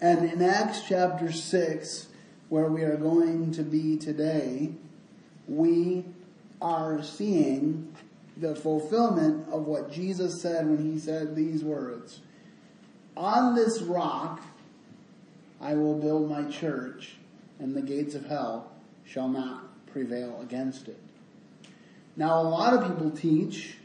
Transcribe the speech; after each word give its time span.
And 0.00 0.30
in 0.30 0.40
Acts 0.42 0.82
chapter 0.88 1.30
6, 1.30 2.08
where 2.48 2.68
we 2.68 2.82
are 2.82 2.96
going 2.96 3.52
to 3.52 3.62
be 3.62 3.96
today, 3.96 4.72
we 5.46 6.04
are 6.62 7.02
seeing 7.02 7.94
the 8.36 8.54
fulfillment 8.54 9.46
of 9.50 9.66
what 9.66 9.92
Jesus 9.92 10.40
said 10.40 10.66
when 10.66 10.92
he 10.92 10.98
said 10.98 11.36
these 11.36 11.62
words. 11.62 12.20
On 13.16 13.54
this 13.54 13.82
rock 13.82 14.40
I 15.60 15.74
will 15.74 15.98
build 15.98 16.30
my 16.30 16.44
church, 16.44 17.16
and 17.58 17.74
the 17.74 17.82
gates 17.82 18.14
of 18.14 18.24
hell 18.24 18.72
shall 19.04 19.28
not 19.28 19.86
prevail 19.86 20.40
against 20.40 20.88
it. 20.88 20.98
Now 22.16 22.40
a 22.40 22.44
lot 22.44 22.72
of 22.72 22.88
people 22.88 23.10
teach 23.10 23.76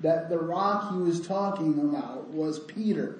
that 0.00 0.28
the 0.28 0.38
rock 0.38 0.92
he 0.92 0.98
was 0.98 1.26
talking 1.26 1.80
about 1.80 2.28
was 2.28 2.60
Peter. 2.60 3.18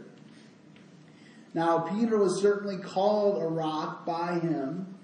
Now 1.56 1.78
Peter 1.78 2.18
was 2.18 2.42
certainly 2.42 2.76
called 2.76 3.42
a 3.42 3.46
rock 3.46 4.04
by 4.04 4.38
him, 4.38 4.94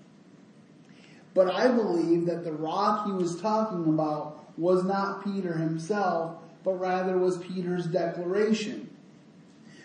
but 1.32 1.50
I 1.50 1.68
believe 1.68 2.26
that 2.26 2.44
the 2.44 2.52
rock 2.52 3.06
he 3.06 3.12
was 3.12 3.40
talking 3.40 3.86
about 3.86 4.58
was 4.58 4.84
not 4.84 5.24
Peter 5.24 5.54
himself, 5.54 6.36
but 6.62 6.74
rather 6.74 7.16
was 7.16 7.38
Peter's 7.38 7.86
declaration. 7.86 8.94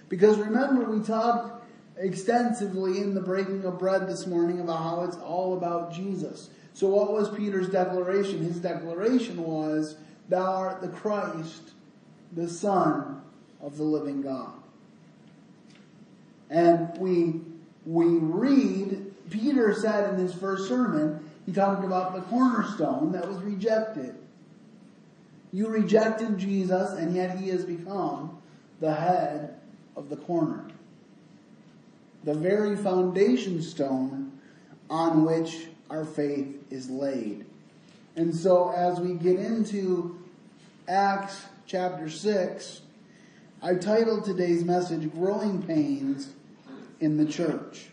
Because 0.09 0.37
remember 0.37 0.83
we 0.91 1.01
talked 1.01 1.65
extensively 1.95 2.99
in 2.99 3.13
the 3.13 3.21
breaking 3.21 3.63
of 3.63 3.79
bread 3.79 4.05
this 4.05 4.27
morning 4.27 4.59
about 4.59 4.83
how 4.83 5.03
it's 5.05 5.15
all 5.15 5.55
about 5.55 5.93
Jesus. 5.93 6.49
So 6.73 6.89
what 6.89 7.13
was 7.13 7.29
Peter's 7.29 7.69
declaration? 7.69 8.43
His 8.43 8.59
declaration 8.59 9.41
was, 9.41 9.95
thou 10.27 10.53
art 10.53 10.81
the 10.81 10.89
Christ, 10.89 11.71
the 12.33 12.49
Son 12.49 13.21
of 13.61 13.77
the 13.77 13.83
living 13.83 14.21
God. 14.21 14.51
And 16.49 16.97
we, 16.97 17.41
we 17.85 18.05
read, 18.05 19.13
Peter 19.29 19.73
said 19.73 20.13
in 20.13 20.19
his 20.19 20.33
first 20.33 20.67
sermon, 20.67 21.27
he 21.45 21.51
talked 21.51 21.83
about 21.83 22.13
the 22.13 22.21
cornerstone 22.21 23.11
that 23.13 23.27
was 23.27 23.37
rejected. 23.41 24.15
You 25.53 25.67
rejected 25.67 26.37
Jesus 26.37 26.91
and 26.91 27.15
yet 27.15 27.37
he 27.37 27.49
has 27.49 27.63
become 27.63 28.37
the 28.79 28.93
head 28.93 29.55
of 29.95 30.09
the 30.09 30.17
corner. 30.17 30.65
The 32.23 32.33
very 32.33 32.75
foundation 32.75 33.61
stone 33.61 34.31
on 34.89 35.25
which 35.25 35.67
our 35.89 36.05
faith 36.05 36.63
is 36.69 36.89
laid. 36.89 37.45
And 38.15 38.35
so 38.35 38.71
as 38.75 38.99
we 38.99 39.13
get 39.13 39.39
into 39.39 40.19
Acts 40.87 41.45
chapter 41.65 42.09
6, 42.09 42.81
I 43.61 43.75
titled 43.75 44.25
today's 44.25 44.63
message, 44.63 45.11
Growing 45.11 45.61
Pains 45.63 46.33
in 46.99 47.17
the 47.17 47.25
Church. 47.25 47.87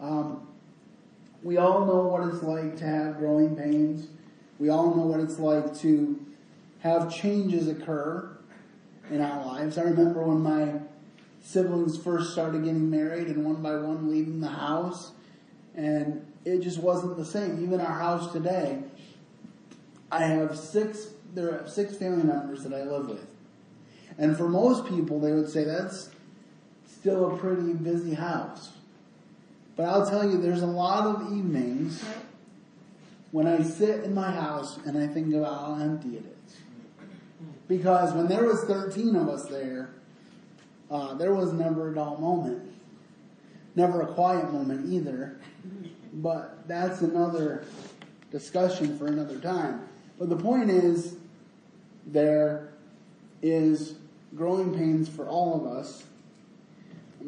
Um, 0.00 0.46
we 1.42 1.56
all 1.56 1.84
know 1.84 2.06
what 2.06 2.28
it's 2.28 2.42
like 2.42 2.76
to 2.78 2.84
have 2.84 3.18
growing 3.18 3.56
pains. 3.56 4.08
We 4.58 4.68
all 4.70 4.94
know 4.94 5.02
what 5.02 5.20
it's 5.20 5.38
like 5.38 5.76
to 5.80 6.24
have 6.80 7.12
changes 7.12 7.68
occur 7.68 8.36
in 9.10 9.20
our 9.20 9.44
lives. 9.46 9.78
I 9.78 9.82
remember 9.82 10.22
when 10.22 10.40
my 10.40 10.80
siblings 11.40 11.96
first 11.96 12.32
started 12.32 12.64
getting 12.64 12.90
married 12.90 13.28
and 13.28 13.44
one 13.44 13.62
by 13.62 13.76
one 13.76 14.10
leaving 14.10 14.40
the 14.40 14.48
house 14.48 15.12
and 15.74 16.26
it 16.44 16.60
just 16.60 16.78
wasn't 16.78 17.16
the 17.16 17.24
same. 17.24 17.62
Even 17.62 17.80
our 17.80 17.98
house 17.98 18.32
today, 18.32 18.82
I 20.10 20.24
have 20.24 20.56
six, 20.58 21.08
there 21.34 21.60
are 21.60 21.68
six 21.68 21.96
family 21.96 22.24
members 22.24 22.64
that 22.64 22.72
I 22.72 22.82
live 22.82 23.08
with. 23.08 23.26
And 24.18 24.36
for 24.36 24.48
most 24.48 24.86
people, 24.86 25.20
they 25.20 25.32
would 25.32 25.48
say 25.48 25.64
that's 25.64 26.10
still 26.98 27.32
a 27.32 27.38
pretty 27.38 27.72
busy 27.72 28.14
house. 28.14 28.70
But 29.76 29.84
I'll 29.84 30.08
tell 30.08 30.28
you, 30.28 30.38
there's 30.38 30.62
a 30.62 30.66
lot 30.66 31.06
of 31.06 31.32
evenings 31.32 32.04
when 33.30 33.46
I 33.46 33.62
sit 33.62 34.04
in 34.04 34.14
my 34.14 34.30
house 34.30 34.78
and 34.84 34.98
I 34.98 35.06
think 35.06 35.32
about 35.32 35.60
how 35.60 35.82
empty 35.82 36.16
it 36.16 36.24
is. 36.24 36.56
Because 37.68 38.12
when 38.14 38.26
there 38.26 38.44
was 38.44 38.64
13 38.64 39.14
of 39.14 39.28
us 39.28 39.46
there, 39.46 39.90
uh, 40.90 41.14
there 41.14 41.34
was 41.34 41.52
never 41.52 41.92
a 41.92 41.94
dull 41.94 42.16
moment. 42.16 42.62
Never 43.76 44.02
a 44.02 44.06
quiet 44.06 44.52
moment 44.52 44.92
either. 44.92 45.38
But 46.14 46.66
that's 46.66 47.02
another 47.02 47.64
discussion 48.32 48.98
for 48.98 49.06
another 49.06 49.38
time. 49.38 49.86
But 50.18 50.30
the 50.30 50.36
point 50.36 50.70
is, 50.70 51.16
there 52.06 52.70
is 53.42 53.94
growing 54.34 54.74
pains 54.74 55.08
for 55.08 55.28
all 55.28 55.54
of 55.54 55.66
us 55.70 56.04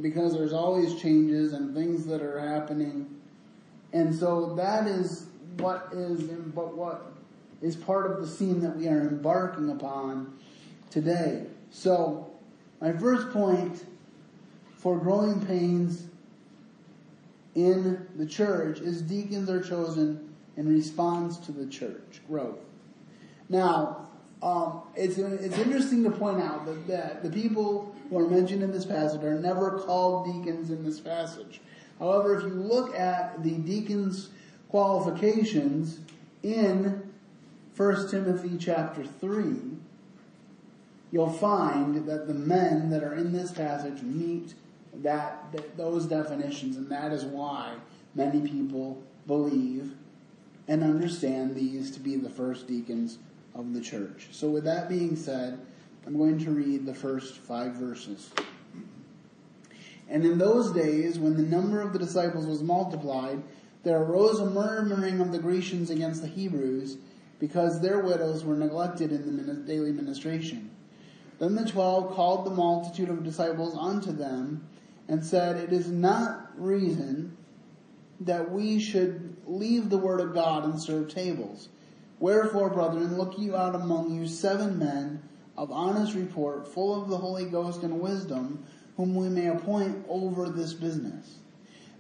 because 0.01 0.33
there's 0.33 0.53
always 0.53 1.01
changes 1.01 1.53
and 1.53 1.75
things 1.75 2.07
that 2.07 2.23
are 2.23 2.39
happening. 2.39 3.07
And 3.93 4.15
so 4.15 4.55
that 4.55 4.87
is 4.87 5.27
what 5.59 5.89
is, 5.93 6.23
but 6.23 6.77
what 6.77 7.13
is 7.61 7.77
part 7.77 8.11
of 8.11 8.21
the 8.21 8.27
scene 8.27 8.61
that 8.61 8.77
we 8.77 8.89
are 8.89 9.01
embarking 9.01 9.71
upon 9.71 10.39
today. 10.91 11.45
So, 11.71 12.31
my 12.81 12.93
first 12.93 13.31
point 13.31 13.85
for 14.77 14.99
growing 14.99 15.45
pains 15.45 16.07
in 17.55 18.07
the 18.17 18.25
church 18.25 18.81
is 18.81 19.03
deacons 19.03 19.51
are 19.51 19.63
chosen 19.63 20.35
in 20.57 20.69
response 20.69 21.37
to 21.39 21.53
the 21.53 21.67
church 21.67 22.21
growth. 22.27 22.59
Now, 23.49 24.09
um, 24.43 24.83
it's 24.97 25.19
it's 25.19 25.59
interesting 25.59 26.03
to 26.05 26.11
point 26.11 26.41
out 26.41 26.65
that, 26.65 26.87
that 26.87 27.23
the 27.23 27.31
people 27.31 27.95
who 28.11 28.19
are 28.19 28.29
mentioned 28.29 28.63
in 28.63 28.73
this 28.73 28.85
passage 28.85 29.23
are 29.23 29.39
never 29.39 29.79
called 29.79 30.27
deacons 30.27 30.71
in 30.71 30.85
this 30.85 31.01
passage. 31.01 31.61
However, 31.99 32.37
if 32.37 32.43
you 32.43 32.51
look 32.51 32.95
at 32.99 33.43
the 33.43 33.53
deacons' 33.53 34.31
qualifications 34.69 36.01
in 36.43 37.11
1 37.77 38.11
Timothy 38.11 38.57
chapter 38.59 39.05
3, 39.05 39.55
you'll 41.13 41.31
find 41.31 42.07
that 42.07 42.27
the 42.27 42.35
men 42.35 42.91
that 42.91 43.05
are 43.05 43.15
in 43.15 43.33
this 43.33 43.53
passage 43.53 44.03
meet 44.03 44.55
that, 44.95 45.53
that 45.53 45.77
those 45.77 46.07
definitions, 46.07 46.77
and 46.77 46.89
that 46.89 47.13
is 47.13 47.25
why 47.25 47.75
many 48.15 48.41
people 48.41 49.01
believe 49.27 49.93
and 50.67 50.83
understand 50.83 51.55
these 51.55 51.91
to 51.93 52.01
be 52.01 52.17
the 52.17 52.31
first 52.31 52.67
deacons 52.67 53.19
of 53.55 53.73
the 53.73 53.81
church. 53.81 54.29
So 54.33 54.49
with 54.49 54.65
that 54.65 54.89
being 54.89 55.17
said, 55.17 55.59
I'm 56.07 56.17
going 56.17 56.39
to 56.41 56.51
read 56.51 56.87
the 56.87 56.95
first 56.95 57.39
five 57.39 57.75
verses. 57.75 58.31
And 60.09 60.25
in 60.25 60.39
those 60.39 60.73
days, 60.73 61.19
when 61.19 61.37
the 61.37 61.43
number 61.43 61.81
of 61.81 61.93
the 61.93 61.99
disciples 61.99 62.47
was 62.47 62.63
multiplied, 62.63 63.43
there 63.85 64.03
arose 64.03 64.41
a 64.41 64.47
murmuring 64.47 65.21
of 65.21 65.31
the 65.31 65.39
Grecians 65.39 65.91
against 65.91 66.23
the 66.23 66.29
Hebrews, 66.29 66.97
because 67.39 67.81
their 67.81 68.01
widows 68.01 68.45
were 68.45 68.57
neglected 68.57 69.13
in 69.13 69.47
the 69.47 69.55
daily 69.55 69.93
ministration. 69.93 70.71
Then 71.39 71.55
the 71.55 71.65
twelve 71.65 72.15
called 72.15 72.45
the 72.45 72.51
multitude 72.51 73.09
of 73.09 73.25
disciples 73.25 73.77
unto 73.77 74.13
them, 74.13 74.67
and 75.09 75.25
said, 75.25 75.57
It 75.57 75.73
is 75.73 75.89
not 75.91 76.51
reason 76.57 77.37
that 78.21 78.51
we 78.51 78.79
should 78.79 79.37
leave 79.47 79.89
the 79.89 79.99
word 79.99 80.21
of 80.21 80.35
God 80.35 80.65
and 80.65 80.81
serve 80.81 81.09
tables. 81.09 81.69
Wherefore, 82.19 82.69
brethren, 82.69 83.17
look 83.17 83.39
you 83.39 83.57
out 83.57 83.75
among 83.75 84.11
you 84.11 84.29
seven 84.29 84.79
men 84.79 85.23
of 85.61 85.71
honest 85.71 86.15
report, 86.15 86.67
full 86.67 87.03
of 87.03 87.11
the 87.11 87.19
Holy 87.19 87.45
Ghost 87.45 87.83
and 87.83 88.01
wisdom, 88.01 88.65
whom 88.97 89.15
we 89.15 89.29
may 89.29 89.49
appoint 89.49 90.07
over 90.09 90.49
this 90.49 90.73
business. 90.73 91.37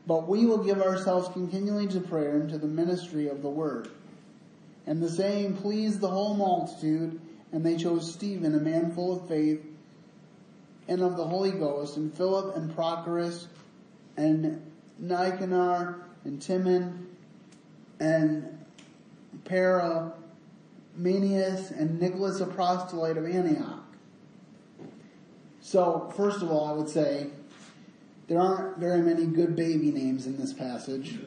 But 0.07 0.27
we 0.27 0.47
will 0.47 0.65
give 0.65 0.81
ourselves 0.81 1.29
continually 1.29 1.87
to 1.89 2.01
prayer 2.01 2.41
and 2.41 2.49
to 2.49 2.57
the 2.57 2.67
ministry 2.67 3.29
of 3.29 3.43
the 3.43 3.51
word. 3.51 3.91
And 4.87 5.03
the 5.03 5.11
saying 5.11 5.59
pleased 5.59 6.01
the 6.01 6.09
whole 6.09 6.33
multitude, 6.33 7.21
and 7.53 7.63
they 7.63 7.77
chose 7.77 8.11
Stephen, 8.11 8.55
a 8.55 8.61
man 8.61 8.93
full 8.95 9.21
of 9.21 9.29
faith 9.29 9.63
and 10.89 11.03
of 11.03 11.19
the 11.19 11.27
Holy 11.27 11.53
Ghost, 11.53 11.99
and 11.99 12.15
Philip 12.15 12.57
and 12.57 12.75
Prochorus, 12.75 13.47
and 14.17 14.59
Nicanor, 14.99 16.07
and 16.25 16.41
Timon, 16.41 17.09
and 18.01 18.59
Parmenas, 20.97 21.71
and 21.71 22.01
Nicholas, 22.01 22.41
a 22.41 22.47
proselyte 22.47 23.17
of 23.17 23.27
Antioch. 23.27 23.85
So, 25.61 26.13
first 26.17 26.43
of 26.43 26.51
all, 26.51 26.67
I 26.67 26.73
would 26.73 26.89
say 26.89 27.29
there 28.29 28.41
aren't 28.41 28.79
very 28.79 29.03
many 29.03 29.27
good 29.27 29.57
baby 29.57 29.91
names 29.91 30.27
in 30.27 30.37
this 30.37 30.53
passage. 30.53 31.19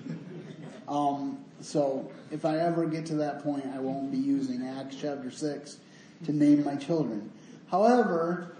Um, 0.88 1.44
so, 1.62 2.12
if 2.32 2.46
I 2.46 2.58
ever 2.58 2.86
get 2.86 3.06
to 3.08 3.16
that 3.16 3.44
point, 3.44 3.66
I 3.74 3.80
won't 3.80 4.12
be 4.12 4.18
using 4.18 4.68
Acts 4.68 4.98
chapter 5.00 5.32
6 5.32 5.78
to 6.26 6.32
name 6.32 6.64
my 6.64 6.76
children. 6.76 7.32
However, 7.70 8.56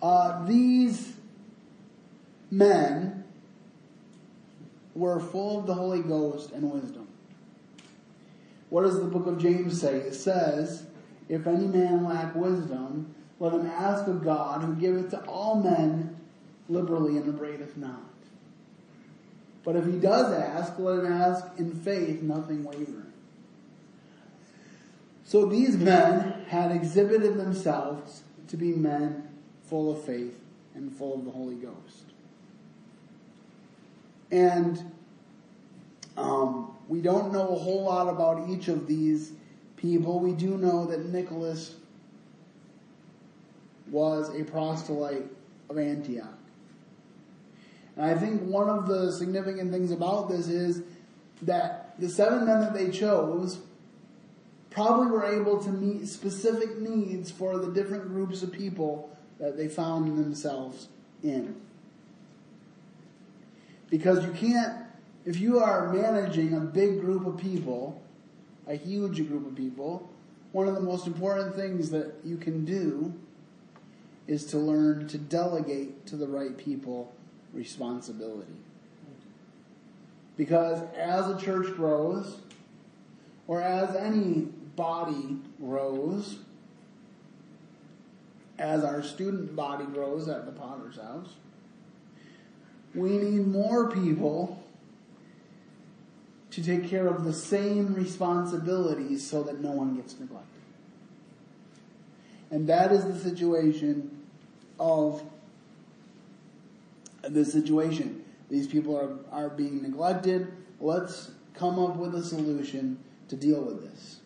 uh, 0.00 0.44
these 0.46 1.12
men 2.50 3.24
were 4.94 5.20
full 5.20 5.60
of 5.60 5.66
the 5.66 5.74
Holy 5.74 6.02
Ghost 6.02 6.50
and 6.52 6.70
wisdom. 6.70 7.01
What 8.72 8.84
does 8.84 8.98
the 8.98 9.04
book 9.04 9.26
of 9.26 9.36
James 9.36 9.78
say? 9.78 9.96
It 9.96 10.14
says, 10.14 10.86
If 11.28 11.46
any 11.46 11.66
man 11.66 12.04
lack 12.04 12.34
wisdom, 12.34 13.14
let 13.38 13.52
him 13.52 13.66
ask 13.66 14.06
of 14.06 14.24
God, 14.24 14.62
who 14.62 14.74
giveth 14.76 15.10
to 15.10 15.22
all 15.26 15.56
men 15.56 16.16
liberally 16.70 17.18
and 17.18 17.28
upbraideth 17.28 17.76
not. 17.76 18.00
But 19.62 19.76
if 19.76 19.84
he 19.84 19.98
does 19.98 20.32
ask, 20.32 20.78
let 20.78 21.00
him 21.00 21.12
ask 21.12 21.44
in 21.58 21.70
faith, 21.70 22.22
nothing 22.22 22.64
wavering. 22.64 23.12
So 25.26 25.44
these 25.44 25.76
men 25.76 26.46
had 26.48 26.72
exhibited 26.72 27.36
themselves 27.36 28.22
to 28.48 28.56
be 28.56 28.72
men 28.72 29.28
full 29.64 29.92
of 29.92 30.02
faith 30.02 30.40
and 30.74 30.90
full 30.96 31.12
of 31.12 31.26
the 31.26 31.30
Holy 31.30 31.56
Ghost. 31.56 32.06
And 34.30 34.92
um, 36.16 36.76
we 36.88 37.00
don't 37.00 37.32
know 37.32 37.48
a 37.48 37.58
whole 37.58 37.84
lot 37.84 38.08
about 38.08 38.48
each 38.48 38.68
of 38.68 38.86
these 38.86 39.32
people. 39.76 40.20
We 40.20 40.32
do 40.32 40.56
know 40.56 40.86
that 40.86 41.06
Nicholas 41.06 41.76
was 43.90 44.34
a 44.38 44.44
proselyte 44.44 45.26
of 45.68 45.78
Antioch. 45.78 46.38
And 47.96 48.06
I 48.06 48.14
think 48.14 48.42
one 48.42 48.68
of 48.68 48.86
the 48.86 49.12
significant 49.12 49.70
things 49.70 49.90
about 49.90 50.28
this 50.28 50.48
is 50.48 50.82
that 51.42 51.94
the 51.98 52.08
seven 52.08 52.46
men 52.46 52.60
that 52.60 52.74
they 52.74 52.90
chose 52.90 53.58
probably 54.70 55.06
were 55.08 55.26
able 55.26 55.62
to 55.62 55.70
meet 55.70 56.08
specific 56.08 56.78
needs 56.78 57.30
for 57.30 57.58
the 57.58 57.70
different 57.72 58.08
groups 58.08 58.42
of 58.42 58.50
people 58.50 59.14
that 59.38 59.56
they 59.56 59.68
found 59.68 60.16
themselves 60.18 60.88
in. 61.22 61.60
Because 63.90 64.24
you 64.24 64.32
can't, 64.32 64.81
if 65.24 65.38
you 65.38 65.60
are 65.60 65.92
managing 65.92 66.54
a 66.54 66.60
big 66.60 67.00
group 67.00 67.26
of 67.26 67.38
people, 67.38 68.02
a 68.66 68.74
huge 68.74 69.16
group 69.28 69.46
of 69.46 69.54
people, 69.54 70.10
one 70.52 70.68
of 70.68 70.74
the 70.74 70.80
most 70.80 71.06
important 71.06 71.54
things 71.54 71.90
that 71.90 72.14
you 72.24 72.36
can 72.36 72.64
do 72.64 73.14
is 74.26 74.44
to 74.46 74.58
learn 74.58 75.08
to 75.08 75.18
delegate 75.18 76.06
to 76.06 76.16
the 76.16 76.26
right 76.26 76.56
people 76.56 77.12
responsibility. 77.52 78.52
Because 80.36 80.80
as 80.96 81.28
a 81.28 81.38
church 81.38 81.74
grows, 81.76 82.38
or 83.46 83.60
as 83.60 83.94
any 83.96 84.48
body 84.76 85.36
grows, 85.60 86.38
as 88.58 88.84
our 88.84 89.02
student 89.02 89.54
body 89.54 89.84
grows 89.84 90.28
at 90.28 90.46
the 90.46 90.52
Potter's 90.52 90.96
house, 90.96 91.34
we 92.94 93.18
need 93.18 93.46
more 93.46 93.90
people 93.90 94.61
to 96.52 96.62
take 96.62 96.86
care 96.86 97.08
of 97.08 97.24
the 97.24 97.32
same 97.32 97.94
responsibilities 97.94 99.26
so 99.26 99.42
that 99.42 99.60
no 99.60 99.70
one 99.70 99.96
gets 99.96 100.18
neglected. 100.20 100.48
And 102.50 102.68
that 102.68 102.92
is 102.92 103.04
the 103.06 103.18
situation 103.18 104.22
of 104.78 105.22
the 107.22 107.44
situation. 107.44 108.22
These 108.50 108.66
people 108.66 108.94
are, 108.96 109.44
are 109.44 109.48
being 109.48 109.80
neglected. 109.82 110.52
Let's 110.78 111.30
come 111.54 111.78
up 111.78 111.96
with 111.96 112.14
a 112.14 112.22
solution 112.22 112.98
to 113.28 113.36
deal 113.36 113.62
with 113.62 113.90
this. 113.90 114.20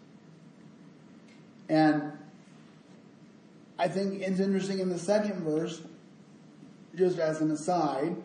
And 1.69 2.11
I 3.79 3.87
think 3.87 4.21
it's 4.23 4.41
interesting 4.41 4.81
in 4.81 4.89
the 4.89 4.99
second 4.99 5.45
verse, 5.45 5.81
just 6.97 7.21
as 7.21 7.41
an 7.41 7.53
aside, 7.53 8.17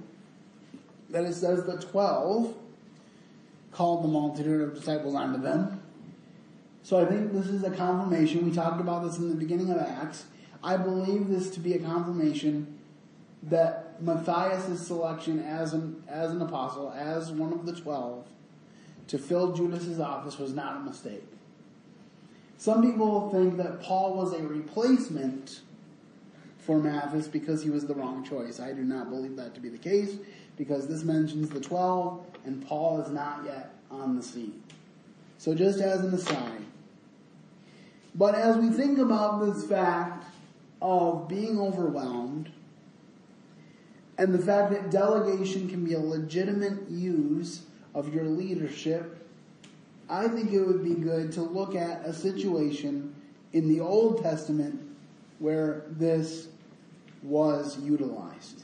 that 1.11 1.23
it 1.25 1.33
says 1.33 1.65
the 1.65 1.77
twelve 1.77 2.55
called 3.81 4.03
the 4.03 4.07
multitude 4.07 4.61
of 4.61 4.75
disciples 4.75 5.15
unto 5.15 5.41
them. 5.41 5.81
So 6.83 6.99
I 6.99 7.05
think 7.05 7.33
this 7.33 7.47
is 7.47 7.63
a 7.63 7.71
confirmation. 7.71 8.45
We 8.47 8.55
talked 8.55 8.79
about 8.79 9.03
this 9.03 9.17
in 9.17 9.27
the 9.29 9.33
beginning 9.33 9.71
of 9.71 9.79
Acts. 9.79 10.25
I 10.63 10.77
believe 10.77 11.29
this 11.29 11.49
to 11.55 11.59
be 11.59 11.73
a 11.73 11.79
confirmation 11.79 12.77
that 13.41 13.99
Matthias' 13.99 14.85
selection 14.85 15.39
as 15.39 15.73
an, 15.73 16.03
as 16.07 16.29
an 16.29 16.43
apostle, 16.43 16.91
as 16.95 17.31
one 17.31 17.53
of 17.53 17.65
the 17.65 17.73
twelve, 17.73 18.27
to 19.07 19.17
fill 19.17 19.51
Judas's 19.53 19.99
office 19.99 20.37
was 20.37 20.53
not 20.53 20.77
a 20.77 20.79
mistake. 20.81 21.23
Some 22.59 22.83
people 22.83 23.31
think 23.31 23.57
that 23.57 23.81
Paul 23.81 24.13
was 24.13 24.31
a 24.33 24.43
replacement 24.43 25.61
for 26.59 26.77
Matthias 26.77 27.27
because 27.27 27.63
he 27.63 27.71
was 27.71 27.87
the 27.87 27.95
wrong 27.95 28.23
choice. 28.23 28.59
I 28.59 28.73
do 28.73 28.83
not 28.83 29.09
believe 29.09 29.37
that 29.37 29.55
to 29.55 29.59
be 29.59 29.69
the 29.69 29.79
case 29.79 30.17
because 30.55 30.87
this 30.87 31.03
mentions 31.03 31.49
the 31.49 31.59
12 31.59 32.30
and 32.45 32.65
Paul 32.65 33.01
is 33.01 33.11
not 33.11 33.43
yet 33.45 33.73
on 33.89 34.15
the 34.15 34.23
scene. 34.23 34.63
So 35.37 35.53
just 35.53 35.79
as 35.79 36.01
an 36.01 36.13
aside. 36.13 36.65
But 38.13 38.35
as 38.35 38.57
we 38.57 38.69
think 38.69 38.99
about 38.99 39.45
this 39.45 39.65
fact 39.65 40.25
of 40.81 41.27
being 41.27 41.59
overwhelmed 41.59 42.51
and 44.17 44.33
the 44.33 44.39
fact 44.39 44.71
that 44.71 44.91
delegation 44.91 45.69
can 45.69 45.85
be 45.85 45.93
a 45.93 45.99
legitimate 45.99 46.89
use 46.89 47.63
of 47.93 48.13
your 48.13 48.25
leadership 48.25 49.21
I 50.11 50.27
think 50.27 50.51
it 50.51 50.59
would 50.59 50.83
be 50.83 50.93
good 50.93 51.31
to 51.33 51.41
look 51.41 51.73
at 51.73 52.05
a 52.05 52.13
situation 52.13 53.15
in 53.53 53.69
the 53.69 53.79
Old 53.79 54.21
Testament 54.21 54.81
where 55.39 55.85
this 55.91 56.49
was 57.23 57.79
utilized. 57.79 58.63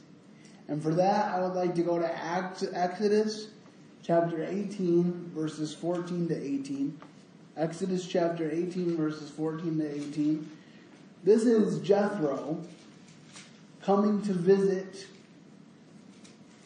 And 0.68 0.82
for 0.82 0.94
that, 0.94 1.34
I 1.34 1.40
would 1.40 1.54
like 1.54 1.74
to 1.76 1.82
go 1.82 1.98
to 1.98 2.74
Exodus 2.74 3.46
chapter 4.08 4.42
18, 4.42 5.32
verses 5.34 5.74
14 5.74 6.28
to 6.28 6.34
18. 6.34 6.98
Exodus 7.58 8.06
chapter 8.06 8.50
18, 8.50 8.96
verses 8.96 9.28
14 9.28 9.78
to 9.80 9.96
18. 9.96 10.50
This 11.24 11.42
is 11.42 11.80
Jethro 11.80 12.58
coming 13.82 14.22
to 14.22 14.32
visit 14.32 15.06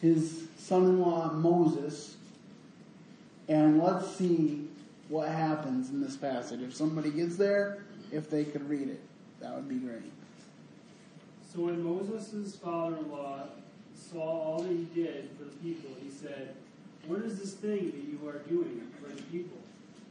his 0.01 0.47
son-in-law 0.57 1.33
Moses. 1.33 2.15
And 3.49 3.83
let's 3.83 4.15
see 4.15 4.69
what 5.09 5.27
happens 5.27 5.89
in 5.89 5.99
this 5.99 6.15
passage. 6.15 6.61
If 6.61 6.73
somebody 6.73 7.11
gets 7.11 7.35
there, 7.35 7.83
if 8.09 8.29
they 8.29 8.45
could 8.45 8.69
read 8.69 8.87
it, 8.87 9.01
that 9.41 9.53
would 9.53 9.67
be 9.67 9.75
great. 9.75 10.13
So 11.53 11.63
when 11.63 11.83
Moses' 11.83 12.55
father-in-law 12.55 13.47
saw 13.95 14.21
all 14.21 14.61
that 14.61 14.71
he 14.71 14.87
did 14.95 15.29
for 15.37 15.43
the 15.43 15.51
people, 15.57 15.89
he 16.01 16.09
said, 16.09 16.55
What 17.07 17.21
is 17.21 17.37
this 17.37 17.53
thing 17.53 17.91
that 17.91 18.03
you 18.07 18.19
are 18.29 18.39
doing 18.47 18.87
for 19.01 19.09
the 19.09 19.21
people? 19.23 19.57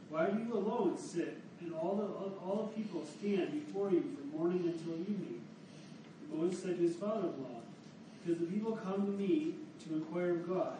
Why 0.09 0.29
do 0.29 0.37
you 0.37 0.53
alone 0.53 0.97
sit 0.97 1.37
and 1.59 1.73
all 1.73 1.95
the, 1.95 2.05
all 2.45 2.69
the 2.69 2.81
people 2.81 3.03
stand 3.19 3.51
before 3.51 3.89
you 3.89 4.01
from 4.01 4.37
morning 4.37 4.63
until 4.65 4.93
evening? 5.01 5.41
And 6.21 6.39
Moses 6.39 6.61
said 6.61 6.77
to 6.77 6.83
his 6.83 6.95
father-in-law, 6.95 7.61
Because 8.23 8.39
the 8.39 8.45
people 8.45 8.73
come 8.75 9.05
to 9.07 9.11
me 9.11 9.55
to 9.87 9.95
inquire 9.95 10.31
of 10.31 10.47
God. 10.47 10.77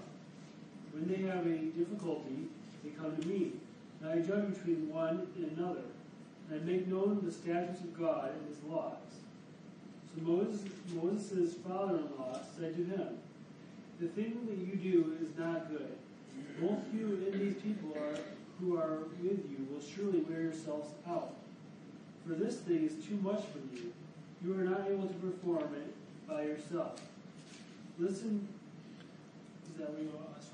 When 0.91 1.07
they 1.07 1.27
have 1.27 1.47
a 1.47 1.57
difficulty, 1.77 2.47
they 2.83 2.91
come 2.91 3.17
to 3.17 3.27
me. 3.27 3.53
And 4.01 4.11
I 4.11 4.15
judge 4.17 4.53
between 4.53 4.89
one 4.89 5.27
and 5.35 5.57
another, 5.57 5.85
and 6.49 6.61
I 6.61 6.63
make 6.63 6.87
known 6.87 7.21
the 7.23 7.31
statutes 7.31 7.79
of 7.79 7.97
God 7.97 8.33
and 8.33 8.47
his 8.47 8.63
laws. 8.63 8.97
So 10.15 10.21
Moses, 10.21 10.61
Moses' 10.93 11.55
father-in-law 11.67 12.39
said 12.59 12.75
to 12.75 12.83
him, 12.83 13.17
The 13.99 14.07
thing 14.07 14.47
that 14.47 14.57
you 14.57 14.75
do 14.75 15.17
is 15.21 15.37
not 15.37 15.69
good. 15.69 15.95
Both 16.59 16.79
you 16.93 17.05
and 17.05 17.39
these 17.39 17.61
people 17.61 17.95
are, 17.97 18.17
who 18.59 18.77
are 18.77 18.99
with 19.21 19.49
you 19.49 19.67
will 19.71 19.81
surely 19.81 20.19
wear 20.19 20.41
yourselves 20.41 20.89
out. 21.07 21.35
For 22.27 22.33
this 22.33 22.57
thing 22.57 22.85
is 22.85 23.05
too 23.05 23.15
much 23.21 23.43
for 23.51 23.59
you. 23.75 23.93
You 24.43 24.59
are 24.59 24.63
not 24.63 24.87
able 24.89 25.07
to 25.07 25.13
perform 25.15 25.73
it 25.75 25.93
by 26.27 26.43
yourself. 26.43 26.99
Listen. 27.99 28.47
Is 29.65 29.79
that 29.79 29.91
where 29.91 30.03
you 30.03 30.09
are 30.09 30.37
as 30.37 30.45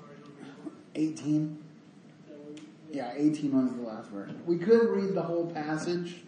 18. 0.94 1.64
Yeah, 2.92 3.12
18 3.16 3.52
was 3.52 3.74
the 3.74 3.82
last 3.82 4.08
verse. 4.10 4.30
We 4.46 4.58
could 4.58 4.88
read 4.88 5.14
the 5.14 5.22
whole 5.22 5.46
passage 5.46 6.22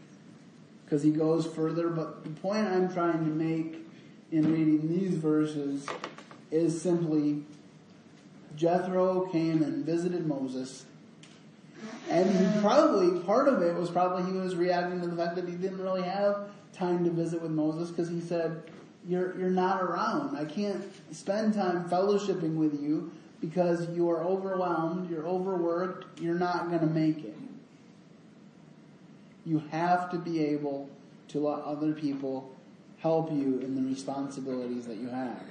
because 0.85 1.02
he 1.02 1.11
goes 1.11 1.45
further, 1.45 1.88
but 1.88 2.23
the 2.23 2.31
point 2.31 2.69
I'm 2.69 2.92
trying 2.92 3.19
to 3.19 3.31
make 3.31 3.78
in 4.31 4.52
reading 4.52 4.88
these 4.88 5.16
verses 5.16 5.87
is 6.53 6.81
simply 6.81 7.43
Jethro 8.55 9.29
came 9.33 9.63
and 9.63 9.85
visited 9.85 10.27
Moses. 10.27 10.85
And 12.09 12.31
he 12.31 12.61
probably, 12.61 13.21
part 13.21 13.49
of 13.49 13.63
it 13.63 13.75
was 13.75 13.91
probably 13.91 14.31
he 14.31 14.39
was 14.39 14.55
reacting 14.55 15.01
to 15.01 15.07
the 15.07 15.17
fact 15.17 15.35
that 15.37 15.49
he 15.49 15.55
didn't 15.55 15.81
really 15.81 16.03
have 16.03 16.51
time 16.73 17.05
to 17.05 17.11
visit 17.11 17.41
with 17.41 17.51
Moses 17.51 17.89
because 17.89 18.09
he 18.09 18.21
said, 18.21 18.63
you're, 19.09 19.37
you're 19.39 19.51
not 19.51 19.83
around. 19.83 20.37
I 20.37 20.45
can't 20.45 20.85
spend 21.15 21.55
time 21.55 21.89
fellowshipping 21.89 22.55
with 22.55 22.81
you 22.81 23.11
because 23.41 23.89
you 23.91 24.09
are 24.11 24.23
overwhelmed, 24.23 25.11
you're 25.11 25.27
overworked, 25.27 26.21
you're 26.21 26.39
not 26.39 26.69
going 26.69 26.81
to 26.81 26.87
make 26.87 27.25
it. 27.25 27.37
You 29.45 29.63
have 29.71 30.11
to 30.11 30.19
be 30.19 30.45
able 30.45 30.89
to 31.29 31.41
let 31.41 31.65
other 31.65 31.93
people 31.93 32.55
help 32.99 33.33
you 33.33 33.59
in 33.59 33.75
the 33.75 33.83
responsibilities 33.83 34.87
that 34.87 34.99
you 34.99 35.09
have. 35.09 35.43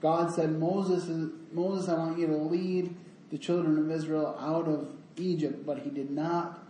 God 0.00 0.32
said, 0.32 0.58
Moses, 0.58 1.08
Moses, 1.52 1.88
I 1.88 1.94
want 1.94 2.18
you 2.18 2.26
to 2.28 2.36
lead 2.36 2.94
the 3.30 3.38
children 3.38 3.78
of 3.78 3.90
Israel 3.90 4.36
out 4.40 4.68
of 4.68 4.88
Egypt, 5.16 5.66
but 5.66 5.80
he 5.80 5.90
did 5.90 6.10
not 6.10 6.64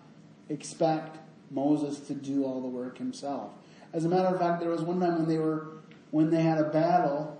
expect 0.48 1.18
Moses 1.50 2.00
to 2.00 2.14
do 2.14 2.44
all 2.44 2.60
the 2.60 2.68
work 2.68 2.98
himself. 2.98 3.52
As 3.92 4.04
a 4.04 4.08
matter 4.08 4.28
of 4.28 4.38
fact, 4.38 4.60
there 4.60 4.70
was 4.70 4.82
one 4.82 5.00
time 5.00 5.16
when 5.16 5.28
they 5.28 5.38
were, 5.38 5.68
when 6.10 6.30
they 6.30 6.42
had 6.42 6.58
a 6.58 6.64
battle 6.64 7.38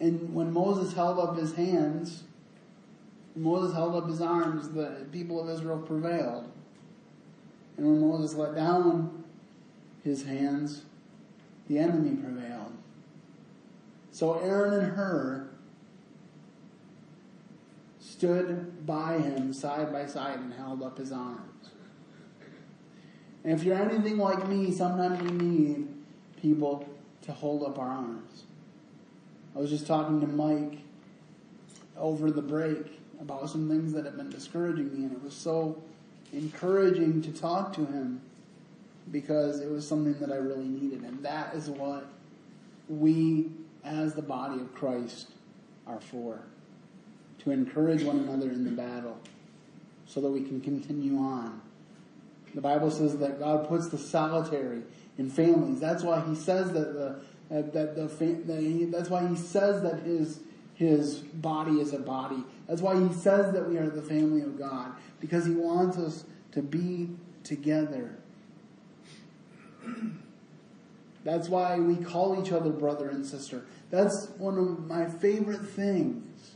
And 0.00 0.34
when 0.34 0.52
Moses 0.52 0.94
held 0.94 1.18
up 1.18 1.36
his 1.36 1.54
hands, 1.54 2.24
Moses 3.36 3.74
held 3.74 3.94
up 3.94 4.08
his 4.08 4.20
arms, 4.20 4.70
the 4.70 5.06
people 5.12 5.40
of 5.40 5.48
Israel 5.50 5.78
prevailed. 5.78 6.50
And 7.76 7.86
when 7.86 8.00
Moses 8.00 8.34
let 8.34 8.54
down 8.54 9.24
his 10.02 10.24
hands, 10.24 10.82
the 11.68 11.78
enemy 11.78 12.16
prevailed. 12.16 12.49
So 14.20 14.34
Aaron 14.40 14.74
and 14.74 14.92
Hur 14.92 15.48
stood 18.00 18.84
by 18.84 19.16
him 19.16 19.50
side 19.54 19.90
by 19.90 20.04
side 20.04 20.38
and 20.40 20.52
held 20.52 20.82
up 20.82 20.98
his 20.98 21.10
arms. 21.10 21.70
And 23.44 23.58
if 23.58 23.64
you're 23.64 23.80
anything 23.80 24.18
like 24.18 24.46
me, 24.46 24.72
sometimes 24.72 25.22
we 25.22 25.30
need 25.30 25.88
people 26.42 26.86
to 27.22 27.32
hold 27.32 27.64
up 27.64 27.78
our 27.78 27.88
arms. 27.88 28.42
I 29.56 29.58
was 29.58 29.70
just 29.70 29.86
talking 29.86 30.20
to 30.20 30.26
Mike 30.26 30.80
over 31.96 32.30
the 32.30 32.42
break 32.42 33.00
about 33.22 33.48
some 33.48 33.70
things 33.70 33.94
that 33.94 34.04
have 34.04 34.18
been 34.18 34.28
discouraging 34.28 34.92
me, 34.92 35.04
and 35.04 35.12
it 35.12 35.22
was 35.22 35.32
so 35.32 35.82
encouraging 36.34 37.22
to 37.22 37.32
talk 37.32 37.72
to 37.72 37.86
him 37.86 38.20
because 39.10 39.60
it 39.60 39.70
was 39.70 39.88
something 39.88 40.12
that 40.20 40.30
I 40.30 40.36
really 40.36 40.68
needed. 40.68 41.04
And 41.04 41.24
that 41.24 41.54
is 41.54 41.70
what 41.70 42.06
we, 42.90 43.46
as 43.84 44.14
the 44.14 44.22
body 44.22 44.60
of 44.60 44.74
Christ, 44.74 45.28
are 45.86 46.00
for 46.00 46.40
to 47.38 47.50
encourage 47.50 48.02
one 48.02 48.18
another 48.18 48.50
in 48.50 48.64
the 48.64 48.70
battle 48.70 49.18
so 50.06 50.20
that 50.20 50.30
we 50.30 50.42
can 50.42 50.60
continue 50.60 51.16
on. 51.18 51.60
The 52.54 52.60
Bible 52.60 52.90
says 52.90 53.18
that 53.18 53.38
God 53.38 53.68
puts 53.68 53.88
the 53.88 53.98
solitary 53.98 54.82
in 55.18 55.30
families. 55.30 55.80
That's 55.80 56.02
why 56.02 56.20
he 56.20 56.34
says 56.34 56.72
that 56.72 56.94
the 56.94 57.20
that 57.48 57.72
the 57.72 58.06
that 58.46 58.60
he, 58.60 58.84
that's 58.84 59.08
why 59.08 59.26
he 59.26 59.36
says 59.36 59.82
that 59.82 60.00
his 60.00 60.40
his 60.74 61.18
body 61.18 61.80
is 61.80 61.92
a 61.92 61.98
body. 61.98 62.42
That's 62.66 62.80
why 62.80 62.98
he 62.98 63.12
says 63.12 63.52
that 63.52 63.68
we 63.68 63.76
are 63.76 63.88
the 63.88 64.02
family 64.02 64.42
of 64.42 64.58
God 64.58 64.92
because 65.20 65.46
he 65.46 65.54
wants 65.54 65.98
us 65.98 66.24
to 66.52 66.62
be 66.62 67.10
together. 67.44 68.16
That's 71.24 71.48
why 71.48 71.78
we 71.78 71.96
call 71.96 72.42
each 72.42 72.52
other 72.52 72.70
brother 72.70 73.08
and 73.10 73.24
sister. 73.26 73.64
That's 73.90 74.28
one 74.38 74.56
of 74.56 74.86
my 74.86 75.06
favorite 75.06 75.66
things 75.66 76.54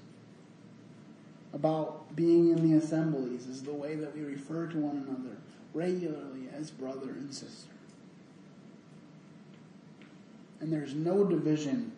about 1.52 2.14
being 2.16 2.50
in 2.50 2.68
the 2.68 2.78
assemblies 2.78 3.46
is 3.46 3.62
the 3.62 3.72
way 3.72 3.94
that 3.96 4.14
we 4.14 4.22
refer 4.22 4.66
to 4.66 4.78
one 4.78 5.06
another 5.06 5.36
regularly 5.72 6.48
as 6.56 6.70
brother 6.70 7.10
and 7.10 7.32
sister. 7.32 7.70
And 10.60 10.72
there's 10.72 10.94
no 10.94 11.24
division, 11.24 11.92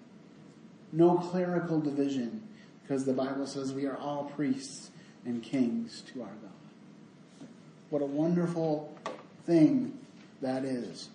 no 0.92 1.18
clerical 1.18 1.80
division, 1.80 2.42
because 2.82 3.04
the 3.04 3.12
Bible 3.12 3.46
says 3.46 3.72
we 3.72 3.86
are 3.86 3.96
all 3.96 4.24
priests 4.24 4.90
and 5.24 5.42
kings 5.42 6.02
to 6.12 6.22
our 6.22 6.28
God. 6.28 7.48
What 7.90 8.02
a 8.02 8.06
wonderful 8.06 8.96
thing 9.44 9.98
that 10.40 10.64
is. 10.64 11.08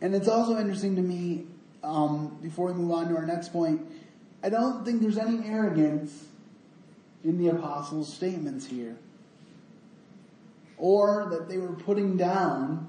And 0.00 0.14
it's 0.14 0.28
also 0.28 0.58
interesting 0.58 0.96
to 0.96 1.02
me, 1.02 1.46
um, 1.82 2.38
before 2.42 2.66
we 2.66 2.74
move 2.74 2.92
on 2.92 3.08
to 3.08 3.16
our 3.16 3.26
next 3.26 3.52
point, 3.52 3.80
I 4.42 4.48
don't 4.48 4.84
think 4.84 5.00
there's 5.00 5.18
any 5.18 5.46
arrogance 5.48 6.26
in 7.24 7.38
the 7.38 7.48
apostles' 7.48 8.12
statements 8.12 8.66
here. 8.66 8.96
Or 10.76 11.26
that 11.30 11.48
they 11.48 11.58
were 11.58 11.72
putting 11.72 12.16
down 12.16 12.88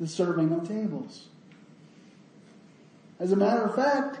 the 0.00 0.06
serving 0.06 0.52
of 0.52 0.66
tables. 0.66 1.28
As 3.18 3.32
a 3.32 3.36
matter 3.36 3.62
of 3.62 3.74
fact, 3.74 4.20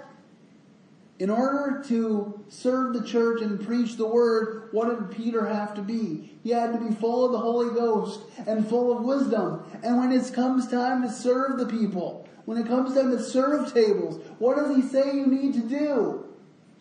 in 1.18 1.30
order 1.30 1.82
to 1.88 2.44
serve 2.48 2.92
the 2.92 3.06
church 3.06 3.40
and 3.40 3.64
preach 3.64 3.96
the 3.96 4.06
word, 4.06 4.68
what 4.72 4.88
did 4.88 5.16
Peter 5.16 5.46
have 5.46 5.74
to 5.74 5.82
be? 5.82 6.38
He 6.42 6.50
had 6.50 6.72
to 6.72 6.78
be 6.78 6.94
full 6.94 7.24
of 7.24 7.32
the 7.32 7.38
Holy 7.38 7.74
Ghost 7.74 8.20
and 8.46 8.68
full 8.68 8.96
of 8.96 9.04
wisdom. 9.04 9.62
And 9.82 9.96
when 9.96 10.12
it 10.12 10.32
comes 10.34 10.68
time 10.68 11.02
to 11.02 11.10
serve 11.10 11.58
the 11.58 11.66
people, 11.66 12.28
when 12.44 12.58
it 12.58 12.66
comes 12.66 12.94
time 12.94 13.10
to 13.12 13.22
serve 13.22 13.72
tables, 13.72 14.20
what 14.38 14.56
does 14.56 14.76
he 14.76 14.82
say 14.82 15.14
you 15.14 15.26
need 15.26 15.54
to 15.54 15.68
do? 15.68 16.26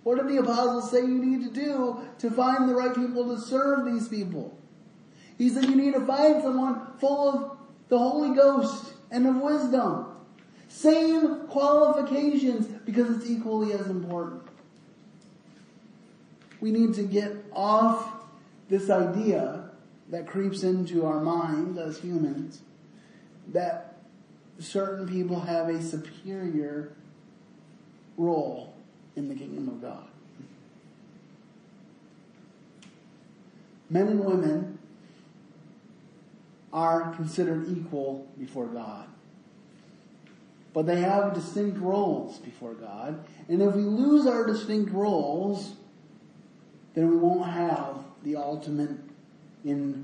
What 0.04 0.18
did 0.18 0.28
the 0.28 0.38
apostles 0.38 0.92
say 0.92 1.00
you 1.00 1.24
need 1.24 1.48
to 1.48 1.52
do 1.52 2.00
to 2.20 2.30
find 2.30 2.70
the 2.70 2.76
right 2.76 2.94
people 2.94 3.36
to 3.36 3.42
serve 3.42 3.86
these 3.86 4.08
people? 4.08 4.58
He 5.38 5.50
said 5.50 5.66
you 5.66 5.76
need 5.76 5.94
to 5.94 6.06
find 6.06 6.42
someone 6.44 6.98
full 7.00 7.30
of 7.30 7.58
the 7.88 7.98
Holy 7.98 8.36
Ghost 8.36 8.94
and 9.12 9.26
of 9.26 9.38
wisdom. 9.38 10.15
Same 10.76 11.48
qualifications 11.48 12.66
because 12.86 13.10
it's 13.16 13.30
equally 13.30 13.72
as 13.72 13.88
important. 13.88 14.42
We 16.60 16.72
need 16.72 16.94
to 16.96 17.04
get 17.04 17.32
off 17.54 18.26
this 18.68 18.90
idea 18.90 19.70
that 20.10 20.28
creeps 20.28 20.64
into 20.64 21.06
our 21.06 21.22
minds 21.22 21.80
as 21.80 21.98
humans 21.98 22.60
that 23.54 23.96
certain 24.60 25.08
people 25.08 25.40
have 25.40 25.70
a 25.70 25.82
superior 25.82 26.92
role 28.18 28.74
in 29.16 29.30
the 29.30 29.36
kingdom 29.36 29.70
of 29.70 29.82
God. 29.82 30.04
Men 33.90 34.08
and 34.10 34.26
women 34.26 34.78
are 36.74 37.14
considered 37.14 37.70
equal 37.70 38.28
before 38.38 38.68
God. 38.68 39.08
But 40.76 40.88
they 40.88 41.00
have 41.00 41.34
distinct 41.34 41.80
roles 41.80 42.38
before 42.40 42.74
God. 42.74 43.26
And 43.48 43.62
if 43.62 43.74
we 43.76 43.82
lose 43.82 44.28
our 44.28 44.46
distinct 44.46 44.92
roles, 44.92 45.74
then 46.94 47.10
we 47.10 47.16
won't 47.16 47.50
have 47.50 48.04
the 48.24 48.36
ultimate 48.36 48.92
in 49.64 50.04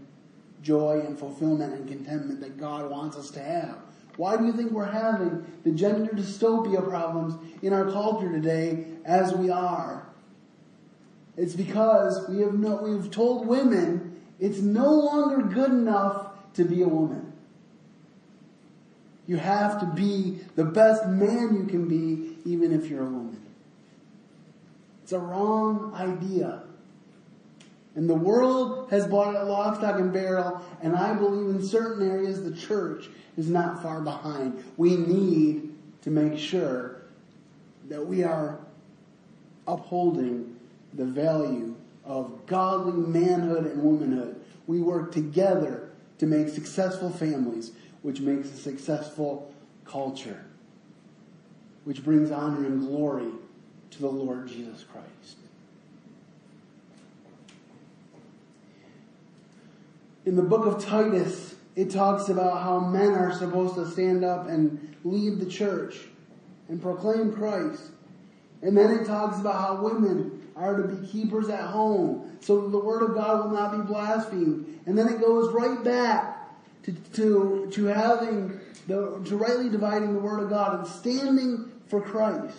joy 0.64 1.04
and 1.06 1.20
fulfillment 1.20 1.74
and 1.74 1.90
contentment 1.90 2.40
that 2.40 2.58
God 2.58 2.90
wants 2.90 3.18
us 3.18 3.32
to 3.32 3.44
have. 3.44 3.80
Why 4.16 4.38
do 4.38 4.46
you 4.46 4.54
think 4.54 4.72
we're 4.72 4.86
having 4.86 5.46
the 5.66 5.72
gender 5.72 6.14
dystopia 6.14 6.88
problems 6.88 7.36
in 7.62 7.74
our 7.74 7.92
culture 7.92 8.32
today 8.32 8.86
as 9.04 9.34
we 9.34 9.50
are? 9.50 10.08
It's 11.36 11.54
because 11.54 12.30
we 12.30 12.40
have 12.44 12.54
no, 12.54 12.78
we've 12.78 13.12
told 13.12 13.46
women 13.46 14.22
it's 14.40 14.60
no 14.60 14.90
longer 14.90 15.42
good 15.42 15.72
enough 15.72 16.30
to 16.54 16.64
be 16.64 16.82
a 16.82 16.88
woman. 16.88 17.21
You 19.32 19.38
have 19.38 19.80
to 19.80 19.86
be 19.86 20.40
the 20.58 20.66
best 20.66 21.08
man 21.08 21.56
you 21.56 21.64
can 21.66 21.88
be 21.88 22.36
even 22.44 22.74
if 22.74 22.90
you're 22.90 23.04
a 23.04 23.10
woman. 23.10 23.42
It's 25.04 25.14
a 25.14 25.20
wrong 25.20 25.94
idea. 25.96 26.64
And 27.96 28.10
the 28.10 28.16
world 28.16 28.90
has 28.90 29.08
bought 29.08 29.34
it 29.34 29.46
lock, 29.46 29.78
stock, 29.78 30.02
and 30.02 30.12
barrel, 30.12 30.62
and 30.82 30.98
I 30.98 31.14
believe 31.14 31.56
in 31.56 31.66
certain 31.66 32.12
areas 32.12 32.44
the 32.44 32.54
church 32.54 33.08
is 33.38 33.48
not 33.48 33.82
far 33.82 34.02
behind. 34.02 34.66
We 34.76 34.98
need 34.98 35.76
to 36.02 36.10
make 36.10 36.38
sure 36.38 36.98
that 37.88 38.06
we 38.06 38.26
are 38.26 38.60
upholding 39.66 40.58
the 40.94 41.06
value 41.06 41.74
of 42.04 42.46
godly 42.48 43.08
manhood 43.08 43.66
and 43.66 43.82
womanhood. 43.82 44.42
We 44.68 44.82
work 44.82 45.14
together 45.14 45.90
to 46.18 46.26
make 46.26 46.50
successful 46.50 47.10
families, 47.10 47.72
which 48.02 48.20
makes 48.20 48.50
a 48.50 48.56
successful 48.56 49.54
culture, 49.86 50.46
which 51.84 52.04
brings 52.04 52.32
honor 52.32 52.66
and 52.66 52.88
glory 52.88 53.32
to 53.92 54.00
the 54.00 54.10
Lord 54.10 54.48
Jesus 54.48 54.84
Christ. 54.84 55.38
In 60.26 60.36
the 60.36 60.44
book 60.44 60.66
of 60.66 60.84
Titus, 60.84 61.56
it 61.76 61.90
talks 61.90 62.30
about 62.30 62.62
how 62.62 62.80
men 62.80 63.12
are 63.12 63.34
supposed 63.34 63.76
to 63.76 63.90
stand 63.90 64.24
up 64.24 64.48
and 64.48 64.96
lead 65.04 65.40
the 65.40 65.46
church 65.46 65.98
and 66.70 66.82
proclaim 66.82 67.34
Christ. 67.34 67.82
And 68.62 68.78
then 68.78 68.92
it 68.92 69.06
talks 69.06 69.40
about 69.40 69.60
how 69.60 69.84
women 69.84 70.50
are 70.56 70.78
to 70.78 70.88
be 70.88 71.08
keepers 71.08 71.50
at 71.50 71.70
home 71.70 72.38
so 72.40 72.62
that 72.62 72.70
the 72.70 72.80
word 72.80 73.02
of 73.02 73.16
God 73.16 73.46
will 73.46 73.58
not 73.58 73.72
be 73.72 73.84
blasphemed. 73.92 74.82
And 74.86 74.98
then 74.98 75.08
it 75.08 75.20
goes 75.20 75.52
right 75.54 75.84
back 75.84 76.41
to, 76.84 76.92
to, 77.14 77.70
to 77.72 77.86
having 77.86 78.60
the, 78.88 79.22
to 79.26 79.38
rightly 79.38 79.70
dividing 79.70 80.14
the 80.14 80.20
word 80.20 80.42
of 80.42 80.50
God 80.50 80.80
and 80.80 80.88
standing 80.88 81.72
for 81.88 82.02
Christ. 82.02 82.58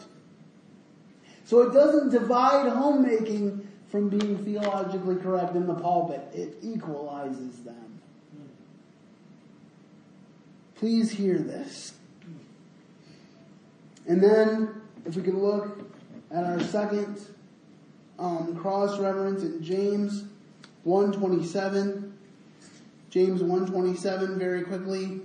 So 1.45 1.63
it 1.63 1.73
doesn't 1.73 2.11
divide 2.11 2.69
homemaking 2.69 3.69
from 3.91 4.09
being 4.09 4.43
theologically 4.45 5.17
correct 5.17 5.55
in 5.55 5.67
the 5.67 5.75
pulpit. 5.75 6.23
It 6.33 6.57
equalizes 6.63 7.59
them. 7.65 8.01
Please 10.77 11.11
hear 11.11 11.39
this. 11.39 11.95
And 14.09 14.23
then, 14.23 14.81
if 15.05 15.15
we 15.15 15.23
could 15.23 15.35
look 15.35 15.79
at 16.31 16.45
our 16.45 16.61
second 16.61 17.21
um, 18.19 18.57
cross 18.57 18.99
reference 18.99 19.43
in 19.43 19.63
James 19.63 20.25
127. 20.85 22.12
James 23.13 23.43
127 23.43 24.39
very 24.39 24.63
quickly. 24.63 25.21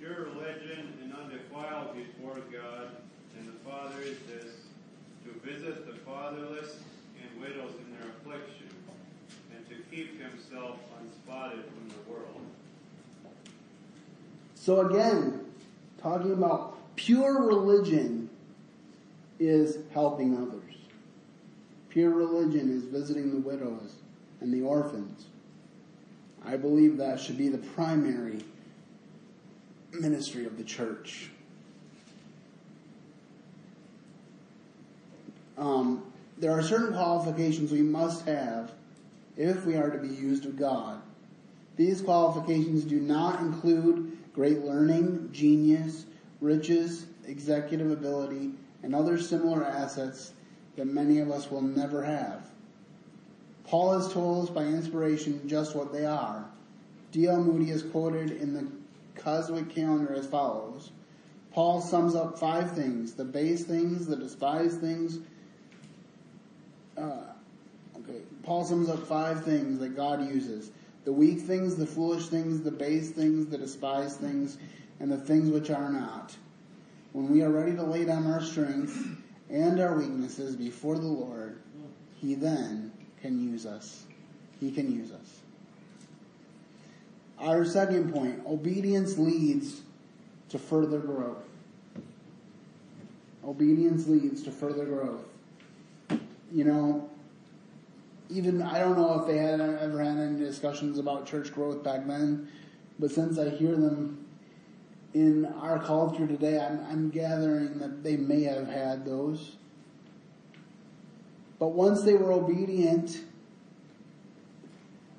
Pure 0.00 0.26
religion 0.34 0.92
and 1.00 1.14
undefiled 1.14 1.94
before 1.94 2.34
God 2.52 2.88
and 3.38 3.46
the 3.46 3.52
Father 3.70 4.02
is 4.02 4.18
this, 4.26 4.56
to 5.22 5.48
visit 5.48 5.86
the 5.86 5.94
fatherless 6.00 6.78
and 7.22 7.40
widows 7.40 7.74
in 7.78 7.96
their 7.96 8.08
affliction, 8.10 8.74
and 9.54 9.68
to 9.68 9.76
keep 9.88 10.20
himself 10.20 10.78
unspotted 11.00 11.62
from 11.62 11.88
the 11.90 12.10
world. 12.10 12.40
So 14.56 14.88
again, 14.88 15.46
talking 16.02 16.32
about 16.32 16.77
pure 16.98 17.46
religion 17.46 18.28
is 19.38 19.78
helping 19.92 20.36
others. 20.36 20.74
Pure 21.90 22.10
religion 22.10 22.68
is 22.76 22.82
visiting 22.82 23.30
the 23.30 23.38
widows 23.38 23.94
and 24.40 24.52
the 24.52 24.60
orphans. 24.60 25.26
I 26.44 26.56
believe 26.56 26.96
that 26.96 27.20
should 27.20 27.38
be 27.38 27.48
the 27.48 27.58
primary 27.58 28.40
ministry 29.92 30.44
of 30.44 30.58
the 30.58 30.64
church. 30.64 31.30
Um, 35.56 36.02
there 36.36 36.50
are 36.50 36.62
certain 36.62 36.92
qualifications 36.92 37.70
we 37.70 37.82
must 37.82 38.26
have 38.26 38.72
if 39.36 39.64
we 39.64 39.76
are 39.76 39.90
to 39.90 39.98
be 39.98 40.08
used 40.08 40.46
of 40.46 40.58
God. 40.58 41.00
These 41.76 42.00
qualifications 42.00 42.82
do 42.82 42.98
not 42.98 43.38
include 43.38 44.18
great 44.34 44.64
learning, 44.64 45.28
genius, 45.32 46.04
riches, 46.40 47.06
executive 47.26 47.90
ability, 47.90 48.52
and 48.82 48.94
other 48.94 49.18
similar 49.18 49.64
assets 49.64 50.32
that 50.76 50.86
many 50.86 51.18
of 51.18 51.30
us 51.30 51.50
will 51.50 51.62
never 51.62 52.02
have. 52.04 52.48
Paul 53.64 53.98
has 53.98 54.12
told 54.12 54.44
us 54.44 54.50
by 54.50 54.64
inspiration 54.64 55.46
just 55.46 55.74
what 55.74 55.92
they 55.92 56.06
are. 56.06 56.44
D.L. 57.12 57.42
Moody 57.42 57.70
is 57.70 57.82
quoted 57.82 58.30
in 58.30 58.54
the 58.54 58.66
Cosmic 59.20 59.68
Calendar 59.68 60.14
as 60.14 60.26
follows. 60.26 60.90
Paul 61.52 61.80
sums 61.80 62.14
up 62.14 62.38
five 62.38 62.72
things, 62.72 63.14
the 63.14 63.24
base 63.24 63.64
things, 63.64 64.06
the 64.06 64.16
despised 64.16 64.80
things. 64.80 65.18
Uh, 66.96 67.32
okay, 67.98 68.20
Paul 68.42 68.64
sums 68.64 68.88
up 68.88 69.06
five 69.06 69.44
things 69.44 69.80
that 69.80 69.96
God 69.96 70.26
uses. 70.28 70.70
The 71.04 71.12
weak 71.12 71.40
things, 71.40 71.76
the 71.76 71.86
foolish 71.86 72.28
things, 72.28 72.62
the 72.62 72.70
base 72.70 73.10
things, 73.10 73.46
the 73.46 73.58
despised 73.58 74.20
things, 74.20 74.58
and 75.00 75.10
the 75.10 75.16
things 75.16 75.50
which 75.50 75.70
are 75.70 75.90
not. 75.90 76.36
When 77.12 77.30
we 77.30 77.42
are 77.42 77.50
ready 77.50 77.74
to 77.74 77.82
lay 77.82 78.04
down 78.04 78.26
our 78.26 78.42
strength 78.42 79.16
and 79.50 79.80
our 79.80 79.96
weaknesses 79.96 80.56
before 80.56 80.96
the 80.96 81.06
Lord, 81.06 81.58
He 82.20 82.34
then 82.34 82.92
can 83.22 83.40
use 83.40 83.66
us. 83.66 84.04
He 84.60 84.70
can 84.70 84.92
use 84.92 85.12
us. 85.12 85.40
Our 87.38 87.64
second 87.64 88.12
point, 88.12 88.42
obedience 88.46 89.16
leads 89.16 89.82
to 90.48 90.58
further 90.58 90.98
growth. 90.98 91.44
Obedience 93.44 94.08
leads 94.08 94.42
to 94.42 94.50
further 94.50 94.84
growth. 94.84 95.24
You 96.52 96.64
know, 96.64 97.10
even, 98.28 98.60
I 98.60 98.80
don't 98.80 98.96
know 98.96 99.20
if 99.20 99.26
they 99.26 99.38
had 99.38 99.60
ever 99.60 100.02
had 100.02 100.18
any 100.18 100.38
discussions 100.38 100.98
about 100.98 101.26
church 101.26 101.52
growth 101.52 101.82
back 101.82 102.06
then, 102.06 102.48
but 102.98 103.10
since 103.10 103.38
I 103.38 103.50
hear 103.50 103.76
them 103.76 104.26
in 105.14 105.46
our 105.46 105.82
culture 105.82 106.26
today, 106.26 106.58
I'm, 106.58 106.84
I'm 106.90 107.10
gathering 107.10 107.78
that 107.78 108.02
they 108.02 108.16
may 108.16 108.42
have 108.44 108.68
had 108.68 109.04
those. 109.04 109.56
But 111.58 111.68
once 111.68 112.02
they 112.02 112.14
were 112.14 112.32
obedient 112.32 113.20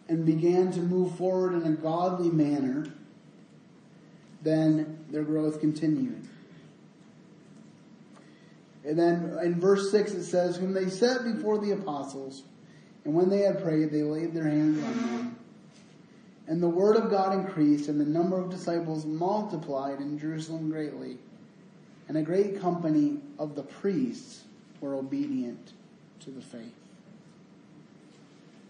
and 0.07 0.25
began 0.25 0.71
to 0.71 0.79
move 0.79 1.15
forward 1.15 1.53
in 1.53 1.63
a 1.63 1.75
godly 1.75 2.29
manner, 2.29 2.87
then 4.41 5.05
their 5.09 5.23
growth 5.23 5.59
continued. 5.59 6.27
And 8.85 8.97
then 8.97 9.37
in 9.43 9.59
verse 9.59 9.91
6 9.91 10.11
it 10.13 10.23
says, 10.23 10.55
Whom 10.55 10.73
they 10.73 10.89
set 10.89 11.23
before 11.23 11.57
the 11.57 11.71
apostles, 11.71 12.43
and 13.05 13.13
when 13.13 13.29
they 13.29 13.39
had 13.39 13.61
prayed, 13.61 13.91
they 13.91 14.03
laid 14.03 14.33
their 14.33 14.47
hands 14.47 14.83
on 14.83 14.97
them. 14.97 15.38
And 16.49 16.61
the 16.61 16.67
word 16.67 16.97
of 16.97 17.11
God 17.11 17.31
increased, 17.33 17.89
and 17.89 18.01
the 18.01 18.05
number 18.05 18.37
of 18.37 18.49
disciples 18.49 19.05
multiplied 19.05 20.01
in 20.01 20.17
Jerusalem 20.17 20.71
greatly. 20.71 21.19
And 22.07 22.17
a 22.17 22.23
great 22.23 22.59
company 22.59 23.19
of 23.37 23.53
the 23.53 23.61
priests 23.61 24.43
were 24.81 24.95
obedient 24.95 25.73
to 26.21 26.31
the 26.31 26.41
faith. 26.41 26.73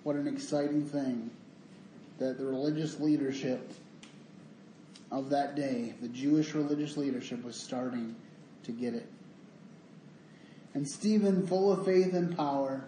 What 0.04 0.18
an 0.18 0.28
exciting 0.28 0.86
thing 0.86 1.32
that 2.18 2.38
the 2.38 2.46
religious 2.46 3.00
leadership 3.00 3.72
of 5.10 5.30
that 5.30 5.56
day, 5.56 5.94
the 6.02 6.10
Jewish 6.10 6.54
religious 6.54 6.98
leadership, 6.98 7.46
was 7.46 7.56
starting 7.56 8.14
to 8.64 8.74
get 8.74 8.94
it. 8.94 9.08
And 10.74 10.86
Stephen, 10.86 11.48
full 11.48 11.72
of 11.72 11.86
faith 11.86 12.14
and 12.14 12.36
power, 12.36 12.84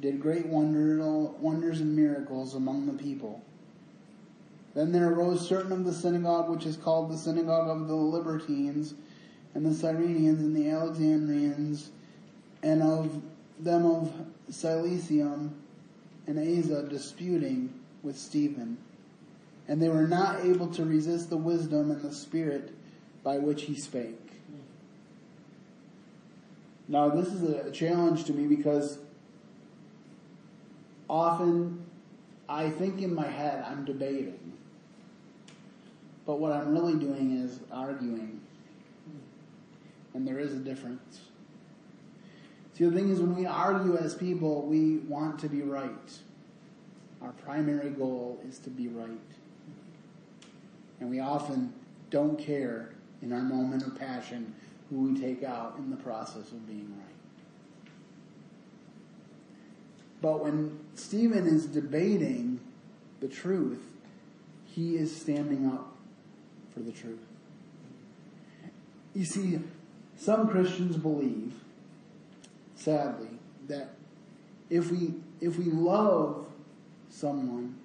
did 0.00 0.20
great 0.20 0.46
wonders 0.46 1.80
and 1.80 1.94
miracles 1.94 2.56
among 2.56 2.86
the 2.86 3.00
people. 3.00 3.40
Then 4.74 4.92
there 4.92 5.10
arose 5.10 5.46
certain 5.46 5.72
of 5.72 5.84
the 5.84 5.92
synagogue, 5.92 6.48
which 6.48 6.64
is 6.64 6.76
called 6.76 7.10
the 7.10 7.18
synagogue 7.18 7.68
of 7.68 7.88
the 7.88 7.94
Libertines, 7.94 8.94
and 9.54 9.66
the 9.66 9.70
Cyrenians, 9.70 10.38
and 10.38 10.56
the 10.56 10.70
Alexandrians, 10.70 11.90
and 12.62 12.82
of 12.82 13.22
them 13.58 13.84
of 13.84 14.12
Cilicia 14.50 15.50
and 16.26 16.38
Asia 16.38 16.82
disputing 16.88 17.72
with 18.02 18.16
Stephen. 18.16 18.78
And 19.68 19.80
they 19.80 19.88
were 19.88 20.08
not 20.08 20.44
able 20.44 20.68
to 20.68 20.84
resist 20.84 21.30
the 21.30 21.36
wisdom 21.36 21.90
and 21.90 22.00
the 22.00 22.12
spirit 22.12 22.74
by 23.22 23.38
which 23.38 23.62
he 23.62 23.78
spake. 23.78 24.18
Now, 26.88 27.08
this 27.08 27.28
is 27.28 27.42
a 27.42 27.70
challenge 27.70 28.24
to 28.24 28.32
me 28.32 28.46
because 28.46 28.98
often 31.08 31.84
I 32.48 32.70
think 32.70 33.00
in 33.00 33.14
my 33.14 33.26
head 33.26 33.64
I'm 33.66 33.84
debating. 33.84 34.51
But 36.26 36.38
what 36.38 36.52
I'm 36.52 36.72
really 36.72 36.94
doing 36.94 37.42
is 37.44 37.60
arguing. 37.70 38.40
And 40.14 40.26
there 40.26 40.38
is 40.38 40.52
a 40.52 40.58
difference. 40.58 41.20
See, 42.74 42.84
the 42.84 42.92
thing 42.92 43.10
is, 43.10 43.20
when 43.20 43.34
we 43.34 43.46
argue 43.46 43.96
as 43.96 44.14
people, 44.14 44.62
we 44.62 44.98
want 44.98 45.38
to 45.40 45.48
be 45.48 45.62
right. 45.62 45.90
Our 47.20 47.32
primary 47.32 47.90
goal 47.90 48.40
is 48.48 48.58
to 48.60 48.70
be 48.70 48.88
right. 48.88 49.10
And 51.00 51.10
we 51.10 51.20
often 51.20 51.72
don't 52.10 52.38
care 52.38 52.90
in 53.20 53.32
our 53.32 53.42
moment 53.42 53.86
of 53.86 53.98
passion 53.98 54.54
who 54.90 55.02
we 55.02 55.20
take 55.20 55.42
out 55.42 55.76
in 55.78 55.90
the 55.90 55.96
process 55.96 56.52
of 56.52 56.66
being 56.66 56.94
right. 56.98 57.08
But 60.20 60.42
when 60.42 60.78
Stephen 60.94 61.46
is 61.46 61.66
debating 61.66 62.60
the 63.20 63.28
truth, 63.28 63.82
he 64.64 64.96
is 64.96 65.14
standing 65.14 65.66
up 65.66 65.91
for 66.72 66.80
the 66.80 66.92
truth. 66.92 67.18
You 69.14 69.24
see, 69.24 69.60
some 70.16 70.48
Christians 70.48 70.96
believe, 70.96 71.52
sadly, 72.74 73.28
that 73.68 73.90
if 74.70 74.90
we 74.90 75.14
if 75.40 75.58
we 75.58 75.64
love 75.64 76.46
someone, 77.10 77.76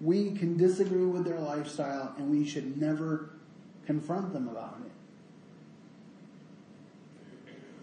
we 0.00 0.30
can 0.32 0.56
disagree 0.56 1.04
with 1.04 1.24
their 1.24 1.40
lifestyle 1.40 2.14
and 2.16 2.30
we 2.30 2.46
should 2.46 2.80
never 2.80 3.30
confront 3.84 4.32
them 4.32 4.48
about 4.48 4.80
it. 4.84 4.92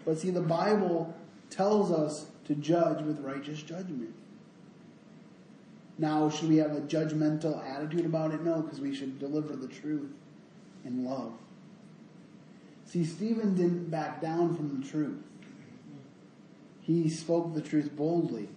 But 0.04 0.18
see, 0.18 0.30
the 0.30 0.40
Bible 0.40 1.14
tells 1.50 1.92
us 1.92 2.26
to 2.46 2.54
judge 2.54 3.02
with 3.02 3.20
righteous 3.20 3.60
judgment. 3.62 4.14
Now, 5.98 6.28
should 6.28 6.48
we 6.48 6.56
have 6.58 6.72
a 6.72 6.80
judgmental 6.80 7.64
attitude 7.66 8.04
about 8.04 8.32
it? 8.32 8.42
No, 8.42 8.60
because 8.60 8.80
we 8.80 8.94
should 8.94 9.18
deliver 9.18 9.56
the 9.56 9.68
truth 9.68 10.12
in 10.84 11.04
love. 11.04 11.32
See, 12.84 13.04
Stephen 13.04 13.54
didn't 13.54 13.90
back 13.90 14.20
down 14.20 14.54
from 14.54 14.80
the 14.80 14.86
truth. 14.86 15.22
He 16.82 17.08
spoke 17.08 17.54
the 17.54 17.60
truth 17.60 17.96
boldly, 17.96 18.48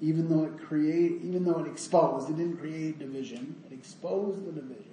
even 0.00 0.28
though 0.28 0.44
it 0.44 0.58
create, 0.58 1.20
even 1.22 1.44
though 1.44 1.60
it 1.60 1.68
exposed. 1.68 2.28
It 2.28 2.36
didn't 2.36 2.56
create 2.56 2.98
division; 2.98 3.62
it 3.70 3.74
exposed 3.74 4.44
the 4.46 4.52
division. 4.52 4.84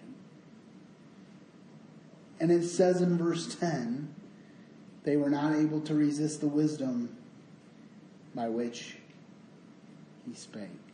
And 2.39 2.51
it 2.51 2.63
says 2.63 3.01
in 3.01 3.17
verse 3.17 3.55
ten, 3.55 4.13
they 5.03 5.17
were 5.17 5.31
not 5.31 5.55
able 5.55 5.81
to 5.81 5.95
resist 5.95 6.41
the 6.41 6.47
wisdom 6.47 7.15
by 8.35 8.49
which 8.49 8.97
he 10.27 10.35
spake. 10.35 10.86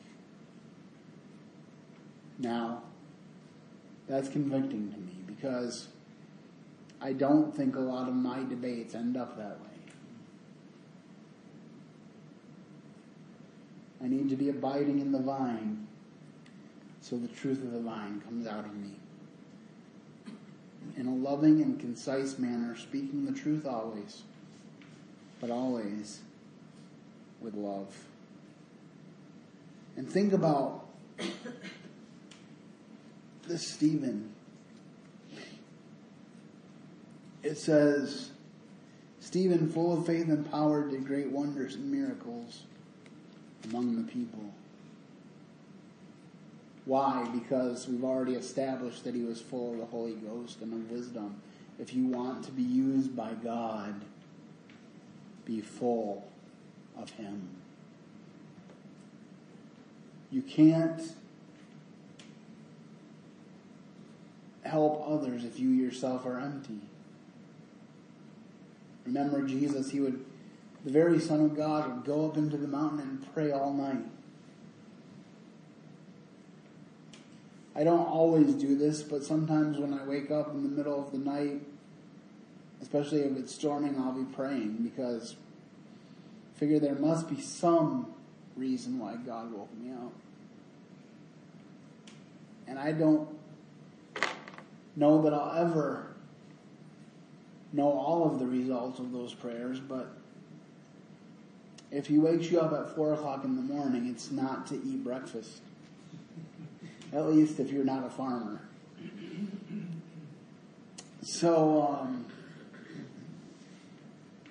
Now, 2.39 2.83
that's 4.07 4.29
convicting 4.29 4.91
to 4.91 4.97
me 4.97 5.13
because 5.27 5.87
I 7.01 7.13
don't 7.13 7.55
think 7.55 7.75
a 7.75 7.79
lot 7.79 8.07
of 8.07 8.15
my 8.15 8.43
debates 8.43 8.95
end 8.95 9.17
up 9.17 9.37
that 9.37 9.59
way. 9.59 9.67
I 14.03 14.07
need 14.07 14.29
to 14.29 14.35
be 14.35 14.49
abiding 14.49 14.99
in 14.99 15.11
the 15.11 15.19
vine 15.19 15.87
so 17.03 17.17
the 17.17 17.27
truth 17.27 17.61
of 17.61 17.73
the 17.73 17.81
vine 17.81 18.21
comes 18.21 18.47
out 18.47 18.63
of 18.63 18.73
me. 18.73 18.91
In 20.95 21.05
a 21.05 21.13
loving 21.13 21.61
and 21.61 21.77
concise 21.77 22.39
manner, 22.39 22.77
speaking 22.77 23.25
the 23.25 23.37
truth 23.37 23.65
always, 23.65 24.23
but 25.41 25.49
always 25.49 26.21
with 27.41 27.55
love. 27.55 27.93
And 29.97 30.09
think 30.09 30.31
about 30.31 30.85
this 33.47 33.67
Stephen. 33.67 34.31
It 37.41 37.57
says, 37.57 38.31
Stephen, 39.19 39.69
full 39.69 39.97
of 39.97 40.05
faith 40.05 40.29
and 40.29 40.49
power, 40.49 40.87
did 40.89 41.05
great 41.05 41.29
wonders 41.29 41.75
and 41.75 41.91
miracles 41.91 42.63
among 43.65 43.95
the 43.95 44.11
people. 44.11 44.53
Why? 46.85 47.27
Because 47.33 47.87
we've 47.87 48.03
already 48.03 48.33
established 48.33 49.03
that 49.05 49.15
he 49.15 49.23
was 49.23 49.41
full 49.41 49.73
of 49.73 49.79
the 49.79 49.85
Holy 49.85 50.13
Ghost 50.13 50.61
and 50.61 50.73
of 50.73 50.91
wisdom. 50.91 51.35
If 51.79 51.93
you 51.93 52.07
want 52.07 52.43
to 52.45 52.51
be 52.51 52.63
used 52.63 53.15
by 53.15 53.33
God, 53.43 53.95
be 55.45 55.61
full 55.61 56.27
of 56.97 57.09
him. 57.11 57.49
You 60.31 60.41
can't 60.41 61.01
help 64.63 65.03
others 65.07 65.43
if 65.43 65.59
you 65.59 65.69
yourself 65.69 66.25
are 66.25 66.39
empty. 66.39 66.79
Remember 69.05 69.45
Jesus, 69.45 69.91
he 69.91 69.99
would, 69.99 70.23
the 70.85 70.91
very 70.91 71.19
Son 71.19 71.41
of 71.41 71.55
God 71.55 71.87
would 71.87 72.05
go 72.05 72.25
up 72.25 72.37
into 72.37 72.57
the 72.57 72.67
mountain 72.67 73.01
and 73.01 73.33
pray 73.33 73.51
all 73.51 73.73
night. 73.73 74.05
I 77.75 77.83
don't 77.83 78.05
always 78.05 78.53
do 78.53 78.77
this, 78.77 79.01
but 79.01 79.23
sometimes 79.23 79.77
when 79.77 79.93
I 79.93 80.03
wake 80.03 80.29
up 80.31 80.51
in 80.51 80.63
the 80.63 80.69
middle 80.69 80.99
of 80.99 81.11
the 81.11 81.17
night, 81.17 81.61
especially 82.81 83.21
if 83.21 83.35
it's 83.35 83.53
storming, 83.53 83.97
I'll 83.97 84.13
be 84.13 84.31
praying 84.31 84.77
because 84.83 85.35
I 86.55 86.59
figure 86.59 86.79
there 86.79 86.95
must 86.95 87.29
be 87.29 87.41
some 87.41 88.13
reason 88.55 88.99
why 88.99 89.15
God 89.15 89.51
woke 89.51 89.73
me 89.75 89.91
up. 89.91 90.13
And 92.67 92.77
I 92.77 92.91
don't 92.91 93.27
know 94.95 95.21
that 95.23 95.33
I'll 95.33 95.65
ever 95.65 96.07
know 97.71 97.91
all 97.91 98.25
of 98.25 98.39
the 98.39 98.45
results 98.45 98.99
of 98.99 99.11
those 99.11 99.33
prayers, 99.33 99.79
but 99.79 100.15
if 101.91 102.07
he 102.07 102.17
wakes 102.17 102.49
you 102.49 102.59
up 102.59 102.73
at 102.73 102.95
four 102.95 103.13
o'clock 103.13 103.43
in 103.43 103.55
the 103.55 103.61
morning, 103.61 104.07
it's 104.07 104.31
not 104.31 104.67
to 104.67 104.75
eat 104.75 105.03
breakfast. 105.03 105.61
At 107.11 107.27
least 107.27 107.59
if 107.59 107.71
you're 107.71 107.85
not 107.85 108.05
a 108.05 108.09
farmer. 108.09 108.61
So, 111.21 111.99
um, 112.01 112.25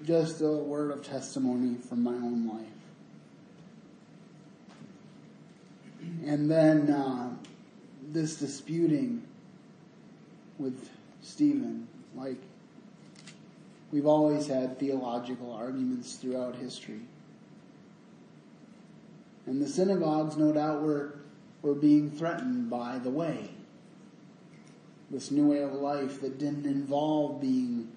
just 0.05 0.41
a 0.41 0.49
word 0.49 0.91
of 0.91 1.05
testimony 1.05 1.77
from 1.77 2.03
my 2.03 2.13
own 2.13 2.49
life. 2.49 2.67
And 6.25 6.51
then 6.51 6.91
uh, 6.91 7.31
this 8.09 8.37
disputing 8.37 9.23
with 10.63 10.89
Stephen, 11.23 11.89
like 12.17 12.39
we've 13.91 14.07
always 14.07 14.47
had 14.47 14.79
theological 14.79 15.53
arguments 15.53 16.15
throughout 16.17 16.57
history. 16.57 17.01
And 19.47 19.61
the 19.61 19.69
synagogues, 19.69 20.37
no 20.37 20.53
doubt, 20.53 20.83
were 20.83 21.17
were 21.63 21.75
being 21.75 22.11
threatened 22.11 22.71
by 22.71 22.99
the 22.99 23.11
way. 23.11 23.51
This 25.11 25.31
new 25.31 25.49
way 25.49 25.63
of 25.63 25.73
life 25.75 26.21
that 26.21 26.39
didn't 26.39 26.67
involve 26.67 27.41
being 27.41 27.93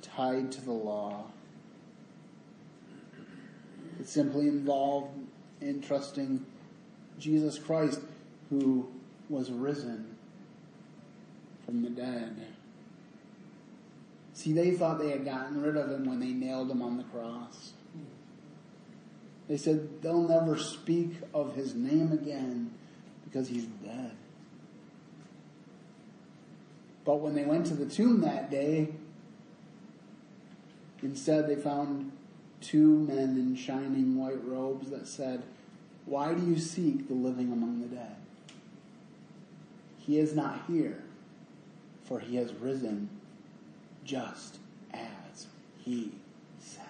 tied 0.00 0.50
to 0.52 0.60
the 0.62 0.72
law. 0.72 1.24
It 4.00 4.08
simply 4.08 4.48
involved 4.48 5.14
in 5.60 5.82
trusting 5.82 6.44
Jesus 7.18 7.58
Christ 7.58 8.00
who 8.48 8.88
was 9.28 9.50
risen 9.50 10.09
from 11.70 11.82
the 11.82 11.90
dead. 11.90 12.34
See, 14.34 14.52
they 14.52 14.72
thought 14.72 14.98
they 14.98 15.10
had 15.10 15.24
gotten 15.24 15.62
rid 15.62 15.76
of 15.76 15.88
him 15.88 16.04
when 16.04 16.18
they 16.18 16.32
nailed 16.32 16.68
him 16.68 16.82
on 16.82 16.96
the 16.96 17.04
cross. 17.04 17.74
They 19.48 19.56
said 19.56 20.02
they'll 20.02 20.26
never 20.26 20.58
speak 20.58 21.12
of 21.32 21.54
his 21.54 21.74
name 21.74 22.10
again 22.12 22.72
because 23.24 23.48
he's 23.48 23.66
dead. 23.66 24.12
But 27.04 27.20
when 27.20 27.34
they 27.34 27.44
went 27.44 27.66
to 27.66 27.74
the 27.74 27.86
tomb 27.86 28.20
that 28.22 28.50
day, 28.50 28.88
instead 31.02 31.48
they 31.48 31.56
found 31.56 32.10
two 32.60 32.98
men 32.98 33.36
in 33.36 33.54
shining 33.54 34.16
white 34.16 34.44
robes 34.44 34.90
that 34.90 35.06
said, 35.06 35.44
Why 36.04 36.34
do 36.34 36.44
you 36.44 36.58
seek 36.58 37.06
the 37.06 37.14
living 37.14 37.52
among 37.52 37.80
the 37.80 37.94
dead? 37.94 38.16
He 39.98 40.18
is 40.18 40.34
not 40.34 40.62
here, 40.66 41.02
for 42.10 42.20
he 42.20 42.36
has 42.36 42.52
risen 42.52 43.08
just 44.04 44.58
as 44.92 45.46
he 45.78 46.12
said. 46.58 46.82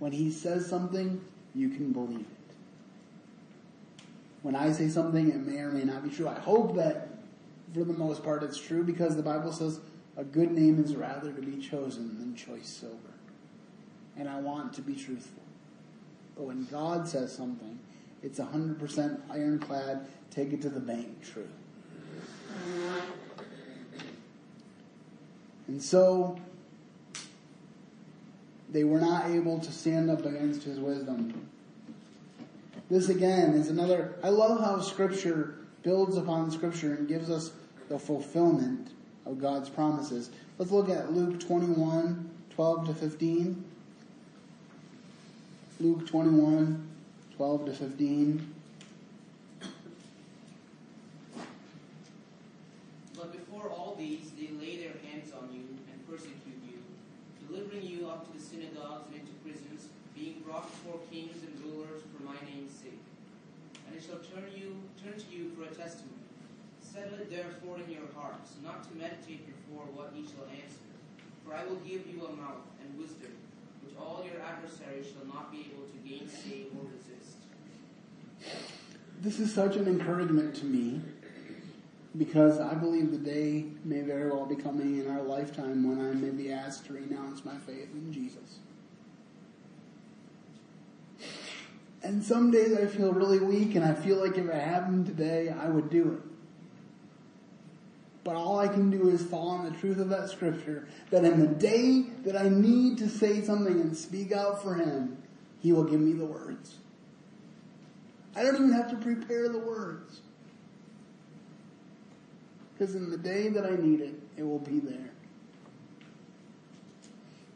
When 0.00 0.12
he 0.12 0.30
says 0.30 0.66
something, 0.66 1.24
you 1.54 1.70
can 1.70 1.92
believe 1.92 2.20
it 2.20 2.36
when 4.46 4.54
I 4.54 4.70
say 4.70 4.88
something, 4.88 5.28
it 5.28 5.44
may 5.44 5.58
or 5.58 5.72
may 5.72 5.82
not 5.82 6.04
be 6.04 6.08
true. 6.08 6.28
I 6.28 6.38
hope 6.38 6.76
that 6.76 7.08
for 7.74 7.82
the 7.82 7.92
most 7.92 8.22
part 8.22 8.44
it's 8.44 8.56
true 8.56 8.84
because 8.84 9.16
the 9.16 9.22
Bible 9.22 9.50
says 9.50 9.80
a 10.16 10.22
good 10.22 10.52
name 10.52 10.80
is 10.80 10.94
rather 10.94 11.32
to 11.32 11.42
be 11.42 11.60
chosen 11.60 12.16
than 12.20 12.36
choice 12.36 12.68
silver. 12.68 12.96
And 14.16 14.28
I 14.28 14.38
want 14.38 14.72
to 14.74 14.82
be 14.82 14.94
truthful. 14.94 15.42
But 16.36 16.44
when 16.44 16.64
God 16.66 17.08
says 17.08 17.34
something, 17.34 17.80
it's 18.22 18.38
100% 18.38 19.20
ironclad, 19.28 20.06
take 20.30 20.52
it 20.52 20.62
to 20.62 20.68
the 20.70 20.78
bank 20.78 21.24
true. 21.24 21.48
And 25.68 25.82
so, 25.82 26.38
they 28.70 28.84
were 28.84 29.00
not 29.00 29.26
able 29.30 29.58
to 29.58 29.72
stand 29.72 30.10
up 30.10 30.24
against 30.24 30.62
his 30.62 30.78
wisdom. 30.78 31.48
This 32.88 33.08
again 33.08 33.54
is 33.54 33.68
another, 33.68 34.14
I 34.22 34.28
love 34.28 34.60
how 34.60 34.80
scripture 34.80 35.56
builds 35.82 36.16
upon 36.16 36.50
scripture 36.50 36.94
and 36.94 37.08
gives 37.08 37.30
us 37.30 37.50
the 37.88 37.98
fulfillment 37.98 38.90
of 39.24 39.40
God's 39.40 39.68
promises. 39.68 40.30
Let's 40.58 40.70
look 40.70 40.88
at 40.88 41.12
Luke 41.12 41.40
21, 41.40 42.30
12 42.54 42.86
to 42.86 42.94
15. 42.94 43.64
Luke 45.78 46.06
21, 46.06 46.88
12 47.36 47.66
to 47.66 47.72
15. 47.72 48.54
But 53.14 53.32
before 53.32 53.68
all 53.68 53.94
these, 53.98 54.30
they 54.38 54.48
lay 54.58 54.78
their 54.78 54.94
hands 55.10 55.32
on 55.32 55.52
you 55.52 55.64
and 55.92 56.08
persecute 56.08 56.62
you, 56.66 56.78
delivering 57.46 57.82
you 57.82 58.08
up 58.08 58.26
to 58.26 58.38
the 58.38 58.42
synagogues 58.42 59.06
and 59.08 59.20
into 59.20 59.32
prisons, 59.44 59.88
being 60.14 60.35
brought 60.46 60.70
before 60.70 61.00
kings 61.10 61.42
and 61.42 61.52
rulers 61.66 62.06
for 62.14 62.22
my 62.22 62.38
name's 62.46 62.72
sake. 62.72 63.02
And 63.86 63.98
it 63.98 64.02
shall 64.02 64.22
turn 64.22 64.46
you 64.54 64.78
turn 65.02 65.18
to 65.18 65.28
you 65.34 65.50
for 65.58 65.64
a 65.64 65.74
testimony. 65.74 66.22
Settle 66.80 67.18
it 67.18 67.30
therefore 67.30 67.82
in 67.82 67.90
your 67.90 68.06
hearts, 68.14 68.54
not 68.62 68.86
to 68.88 68.96
meditate 68.96 69.44
before 69.44 69.84
what 69.92 70.14
ye 70.14 70.22
shall 70.22 70.46
answer. 70.46 70.86
For 71.44 71.54
I 71.54 71.64
will 71.66 71.82
give 71.82 72.06
you 72.06 72.24
a 72.24 72.32
mouth 72.32 72.62
and 72.80 72.98
wisdom, 72.98 73.34
which 73.84 73.94
all 73.98 74.24
your 74.24 74.40
adversaries 74.40 75.06
shall 75.10 75.26
not 75.26 75.50
be 75.50 75.66
able 75.74 75.84
to 75.90 75.98
gainsay 76.06 76.70
or 76.78 76.86
resist. 76.94 77.36
This 79.20 79.40
is 79.40 79.52
such 79.52 79.76
an 79.76 79.88
encouragement 79.88 80.54
to 80.56 80.64
me 80.64 81.00
because 82.16 82.60
I 82.60 82.74
believe 82.74 83.10
the 83.10 83.18
day 83.18 83.64
may 83.84 84.00
very 84.00 84.30
well 84.30 84.46
be 84.46 84.56
coming 84.56 84.98
in 84.98 85.10
our 85.10 85.22
lifetime 85.22 85.86
when 85.86 86.04
I 86.04 86.14
may 86.14 86.30
be 86.30 86.52
asked 86.52 86.86
to 86.86 86.94
renounce 86.94 87.44
my 87.44 87.56
faith 87.56 87.90
in 87.92 88.12
Jesus. 88.12 88.60
And 92.06 92.22
some 92.22 92.52
days 92.52 92.72
I 92.78 92.86
feel 92.86 93.12
really 93.12 93.40
weak 93.40 93.74
and 93.74 93.84
I 93.84 93.92
feel 93.92 94.18
like 94.18 94.38
if 94.38 94.46
it 94.46 94.54
happened 94.54 95.06
today, 95.06 95.48
I 95.48 95.68
would 95.68 95.90
do 95.90 96.12
it. 96.12 96.20
But 98.22 98.36
all 98.36 98.60
I 98.60 98.68
can 98.68 98.90
do 98.90 99.08
is 99.08 99.24
fall 99.24 99.48
on 99.48 99.64
the 99.64 99.76
truth 99.76 99.98
of 99.98 100.08
that 100.10 100.30
scripture 100.30 100.86
that 101.10 101.24
in 101.24 101.40
the 101.40 101.48
day 101.48 102.04
that 102.22 102.36
I 102.36 102.48
need 102.48 102.98
to 102.98 103.08
say 103.08 103.42
something 103.42 103.80
and 103.80 103.96
speak 103.96 104.30
out 104.30 104.62
for 104.62 104.76
Him, 104.76 105.16
He 105.60 105.72
will 105.72 105.82
give 105.82 105.98
me 105.98 106.12
the 106.12 106.24
words. 106.24 106.76
I 108.36 108.44
don't 108.44 108.54
even 108.54 108.72
have 108.72 108.88
to 108.90 108.96
prepare 108.96 109.48
the 109.48 109.58
words. 109.58 110.20
Because 112.72 112.94
in 112.94 113.10
the 113.10 113.18
day 113.18 113.48
that 113.48 113.66
I 113.66 113.74
need 113.74 114.00
it, 114.00 114.14
it 114.36 114.44
will 114.44 114.60
be 114.60 114.78
there. 114.78 115.10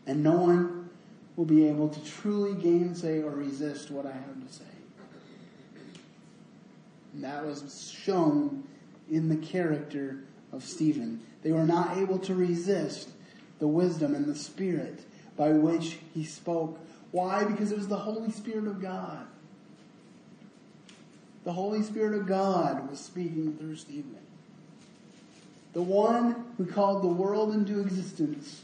And 0.08 0.24
no 0.24 0.32
one 0.32 0.79
will 1.40 1.46
be 1.46 1.66
able 1.66 1.88
to 1.88 2.04
truly 2.04 2.52
gainsay 2.52 3.22
or 3.22 3.30
resist 3.30 3.90
what 3.90 4.04
I 4.04 4.12
have 4.12 4.46
to 4.46 4.52
say. 4.52 4.62
And 7.14 7.24
that 7.24 7.46
was 7.46 7.90
shown 8.04 8.62
in 9.10 9.30
the 9.30 9.36
character 9.36 10.18
of 10.52 10.62
Stephen. 10.62 11.22
They 11.42 11.52
were 11.52 11.64
not 11.64 11.96
able 11.96 12.18
to 12.18 12.34
resist 12.34 13.08
the 13.58 13.66
wisdom 13.66 14.14
and 14.14 14.26
the 14.26 14.34
spirit 14.34 15.00
by 15.38 15.52
which 15.52 15.96
he 16.12 16.24
spoke. 16.24 16.78
Why? 17.10 17.44
Because 17.44 17.72
it 17.72 17.78
was 17.78 17.88
the 17.88 17.96
Holy 17.96 18.32
Spirit 18.32 18.66
of 18.66 18.82
God. 18.82 19.26
The 21.44 21.54
Holy 21.54 21.82
Spirit 21.82 22.20
of 22.20 22.26
God 22.26 22.90
was 22.90 23.00
speaking 23.00 23.56
through 23.56 23.76
Stephen. 23.76 24.18
The 25.72 25.80
one 25.80 26.44
who 26.58 26.66
called 26.66 27.02
the 27.02 27.08
world 27.08 27.54
into 27.54 27.80
existence. 27.80 28.60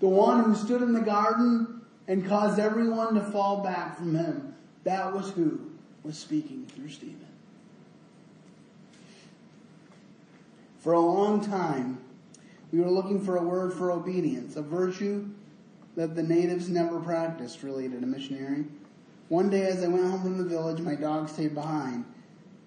The 0.00 0.08
one 0.08 0.42
who 0.42 0.56
stood 0.56 0.82
in 0.82 0.92
the 0.92 1.02
garden 1.02 1.75
and 2.08 2.26
caused 2.26 2.58
everyone 2.58 3.14
to 3.14 3.20
fall 3.20 3.62
back 3.62 3.96
from 3.96 4.14
him. 4.14 4.54
That 4.84 5.12
was 5.12 5.30
who 5.30 5.60
was 6.02 6.16
speaking 6.16 6.66
through 6.66 6.90
Stephen. 6.90 7.26
For 10.78 10.92
a 10.92 11.00
long 11.00 11.40
time, 11.40 11.98
we 12.70 12.80
were 12.80 12.90
looking 12.90 13.20
for 13.20 13.36
a 13.36 13.42
word 13.42 13.72
for 13.72 13.90
obedience, 13.90 14.56
a 14.56 14.62
virtue 14.62 15.28
that 15.96 16.14
the 16.14 16.22
natives 16.22 16.68
never 16.68 17.00
practiced, 17.00 17.62
related 17.62 18.02
a 18.02 18.06
missionary. 18.06 18.66
One 19.28 19.50
day 19.50 19.62
as 19.62 19.82
I 19.82 19.88
went 19.88 20.04
home 20.04 20.22
from 20.22 20.38
the 20.38 20.44
village, 20.44 20.80
my 20.80 20.94
dog 20.94 21.28
stayed 21.28 21.54
behind. 21.54 22.04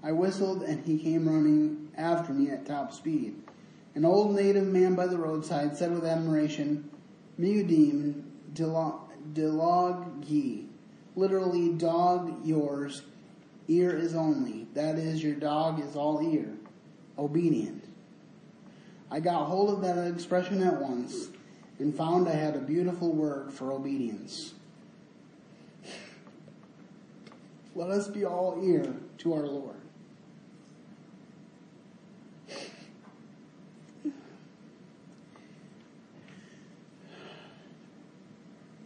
I 0.04 0.12
whistled 0.12 0.64
and 0.64 0.84
he 0.84 0.98
came 0.98 1.30
running 1.30 1.90
after 1.96 2.34
me 2.34 2.50
at 2.50 2.66
top 2.66 2.92
speed. 2.92 3.36
An 3.96 4.04
old 4.04 4.36
native 4.36 4.68
man 4.68 4.96
by 4.96 5.08
the 5.08 5.18
roadside 5.18 5.78
said 5.78 5.94
with 5.94 6.06
admiration, 6.06 6.90
Miudim 7.40 8.24
Dilogi, 9.34 10.68
literally 11.16 11.74
dog 11.74 12.46
yours, 12.46 13.04
ear 13.68 13.96
is 13.96 14.16
only. 14.16 14.68
That 14.74 14.96
is, 14.96 15.24
your 15.24 15.36
dog 15.36 15.80
is 15.80 15.96
all 15.96 16.22
ear, 16.34 16.52
obedient. 17.18 17.84
I 19.12 19.20
got 19.20 19.46
hold 19.46 19.72
of 19.72 19.82
that 19.82 20.08
expression 20.08 20.62
at 20.64 20.80
once 20.80 21.30
and 21.80 21.96
found 21.96 22.28
I 22.28 22.34
had 22.34 22.56
a 22.56 22.60
beautiful 22.60 23.12
word 23.12 23.52
for 23.52 23.72
obedience. 23.72 24.54
Let 27.76 27.90
us 27.90 28.08
be 28.08 28.26
all 28.26 28.62
ear 28.64 28.94
to 29.20 29.34
our 29.34 29.48
Lord. 29.48 29.79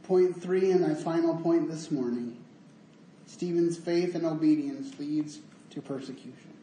Point 0.04 0.42
three, 0.42 0.72
and 0.72 0.82
my 0.82 0.94
final 0.94 1.36
point 1.38 1.70
this 1.70 1.89
morning 1.89 2.38
Stephen's 3.26 3.78
faith 3.78 4.16
and 4.16 4.26
obedience 4.26 5.00
leads 5.00 5.39
to 5.72 5.82
persecution. 5.82 6.54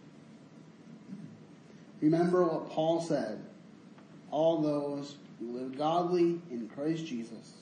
Remember 2.00 2.44
what 2.44 2.70
Paul 2.70 3.00
said 3.00 3.40
all 4.30 4.60
those 4.60 5.16
who 5.38 5.58
live 5.58 5.76
godly 5.76 6.40
in 6.50 6.70
Christ 6.74 7.06
Jesus 7.06 7.54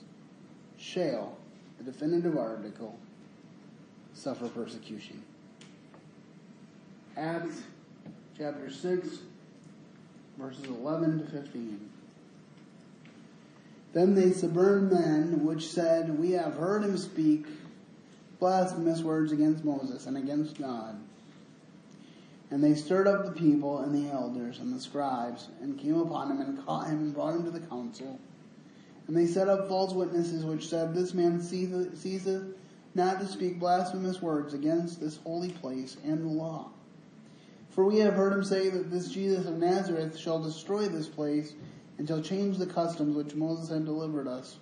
shall, 0.78 1.36
the 1.78 1.84
definitive 1.84 2.36
article, 2.36 2.98
suffer 4.14 4.48
persecution. 4.48 5.22
Acts 7.16 7.62
chapter 8.36 8.70
6, 8.70 9.08
verses 10.36 10.64
11 10.66 11.18
to 11.20 11.30
15. 11.30 11.90
Then 13.92 14.14
they 14.14 14.32
suborned 14.32 14.90
men 14.90 15.44
which 15.44 15.68
said, 15.68 16.18
We 16.18 16.32
have 16.32 16.54
heard 16.54 16.84
him 16.84 16.96
speak 16.98 17.46
blasphemous 18.38 19.00
words 19.02 19.32
against 19.32 19.64
Moses 19.64 20.06
and 20.06 20.16
against 20.16 20.58
God. 20.58 21.00
And 22.50 22.62
they 22.62 22.74
stirred 22.74 23.06
up 23.06 23.24
the 23.24 23.32
people 23.32 23.78
and 23.78 23.94
the 23.94 24.10
elders 24.10 24.58
and 24.58 24.72
the 24.72 24.80
scribes, 24.80 25.48
and 25.60 25.78
came 25.78 25.98
upon 25.98 26.30
him 26.30 26.40
and 26.40 26.64
caught 26.64 26.86
him 26.86 26.98
and 26.98 27.14
brought 27.14 27.34
him 27.34 27.44
to 27.44 27.50
the 27.50 27.60
council. 27.60 28.18
And 29.06 29.16
they 29.16 29.26
set 29.26 29.48
up 29.48 29.68
false 29.68 29.92
witnesses 29.92 30.44
which 30.44 30.68
said, 30.68 30.94
This 30.94 31.14
man 31.14 31.40
ceaseth 31.40 32.44
not 32.94 33.20
to 33.20 33.26
speak 33.26 33.58
blasphemous 33.58 34.20
words 34.22 34.54
against 34.54 35.00
this 35.00 35.18
holy 35.18 35.50
place 35.50 35.96
and 36.04 36.24
the 36.24 36.28
law. 36.28 36.70
For 37.70 37.84
we 37.84 37.98
have 37.98 38.14
heard 38.14 38.32
him 38.32 38.44
say 38.44 38.68
that 38.70 38.90
this 38.90 39.08
Jesus 39.08 39.46
of 39.46 39.58
Nazareth 39.58 40.18
shall 40.18 40.42
destroy 40.42 40.88
this 40.88 41.08
place 41.08 41.54
and 41.98 42.06
shall 42.06 42.22
change 42.22 42.56
the 42.56 42.66
customs 42.66 43.16
which 43.16 43.34
Moses 43.34 43.68
had 43.68 43.84
delivered 43.84 44.28
us. 44.28 44.56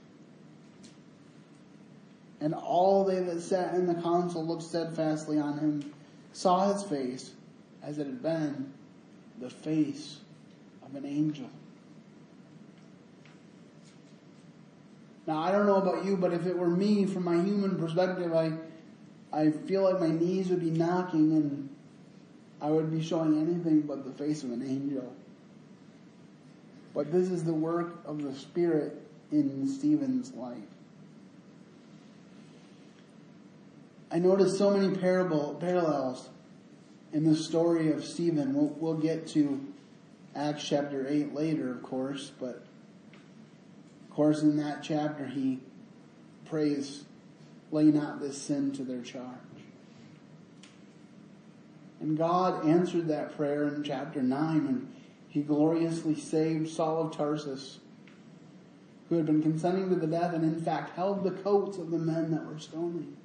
And 2.41 2.55
all 2.55 3.05
they 3.05 3.21
that 3.21 3.41
sat 3.41 3.75
in 3.75 3.87
the 3.87 3.95
council 3.95 4.45
looked 4.45 4.63
steadfastly 4.63 5.39
on 5.39 5.59
him, 5.59 5.95
saw 6.33 6.73
his 6.73 6.83
face, 6.83 7.33
as 7.83 7.99
it 7.99 8.07
had 8.07 8.23
been 8.23 8.73
the 9.39 9.51
face 9.51 10.19
of 10.85 10.95
an 10.95 11.05
angel. 11.05 11.49
Now 15.27 15.41
I 15.41 15.51
don't 15.51 15.67
know 15.67 15.77
about 15.77 16.05
you, 16.05 16.17
but 16.17 16.33
if 16.33 16.47
it 16.47 16.57
were 16.57 16.69
me, 16.69 17.05
from 17.05 17.25
my 17.25 17.35
human 17.35 17.77
perspective, 17.77 18.33
I, 18.33 18.53
I 19.33 19.51
feel 19.51 19.83
like 19.83 20.01
my 20.01 20.11
knees 20.11 20.49
would 20.49 20.61
be 20.61 20.71
knocking 20.71 21.33
and 21.33 21.69
I 22.61 22.71
would 22.71 22.91
be 22.91 23.03
showing 23.03 23.41
anything 23.41 23.83
but 23.83 24.05
the 24.05 24.13
face 24.13 24.43
of 24.45 24.53
an 24.53 24.63
angel. 24.63 25.13
But 26.97 27.13
this 27.13 27.31
is 27.31 27.45
the 27.45 27.53
work 27.53 27.99
of 28.07 28.23
the 28.23 28.35
Spirit 28.35 28.99
in 29.31 29.69
Stephen's 29.69 30.33
life. 30.33 30.57
I 34.11 34.19
noticed 34.19 34.57
so 34.57 34.71
many 34.71 34.97
parable, 34.97 35.59
parallels 35.61 36.31
in 37.13 37.25
the 37.25 37.37
story 37.37 37.93
of 37.93 38.03
Stephen. 38.03 38.55
We'll, 38.55 38.75
we'll 38.79 38.95
get 38.95 39.27
to 39.29 39.61
Acts 40.35 40.67
chapter 40.67 41.07
8 41.07 41.35
later, 41.35 41.71
of 41.71 41.83
course, 41.83 42.33
but 42.41 42.65
of 44.09 44.11
course 44.11 44.41
in 44.41 44.57
that 44.57 44.83
chapter 44.83 45.27
he 45.27 45.61
prays, 46.47 47.05
lay 47.71 47.85
not 47.85 48.21
this 48.21 48.41
sin 48.41 48.73
to 48.73 48.83
their 48.83 49.03
charge. 49.03 49.37
And 52.01 52.17
God 52.17 52.67
answered 52.67 53.09
that 53.09 53.37
prayer 53.37 53.69
in 53.69 53.83
chapter 53.83 54.23
9 54.23 54.57
and 54.67 54.96
he 55.29 55.43
gloriously 55.43 56.15
saved 56.15 56.69
Saul 56.69 57.07
of 57.07 57.17
Tarsus, 57.17 57.79
who 59.09 59.17
had 59.17 59.27
been 59.27 59.43
consenting 59.43 59.89
to 59.91 59.97
the 59.97 60.07
death 60.07 60.35
and 60.35 60.45
in 60.45 60.61
fact 60.61 60.97
held 60.97 61.25
the 61.25 61.31
coats 61.31 61.79
of 61.79 61.91
the 61.91 61.99
men 61.99 62.31
that 62.31 62.47
were 62.47 62.59
stoning. 62.59 63.17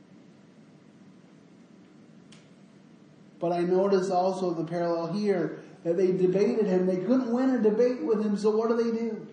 But 3.40 3.52
I 3.52 3.62
notice 3.62 4.12
also 4.12 4.54
the 4.54 4.64
parallel 4.64 5.14
here 5.14 5.60
that 5.84 5.98
they 5.98 6.12
debated 6.12 6.68
him. 6.68 6.86
They 6.86 6.98
couldn't 6.98 7.32
win 7.32 7.50
a 7.50 7.60
debate 7.60 8.04
with 8.04 8.24
him, 8.24 8.38
so 8.38 8.56
what 8.56 8.70
do 8.70 8.78
they 8.78 8.96
do? 8.96 9.28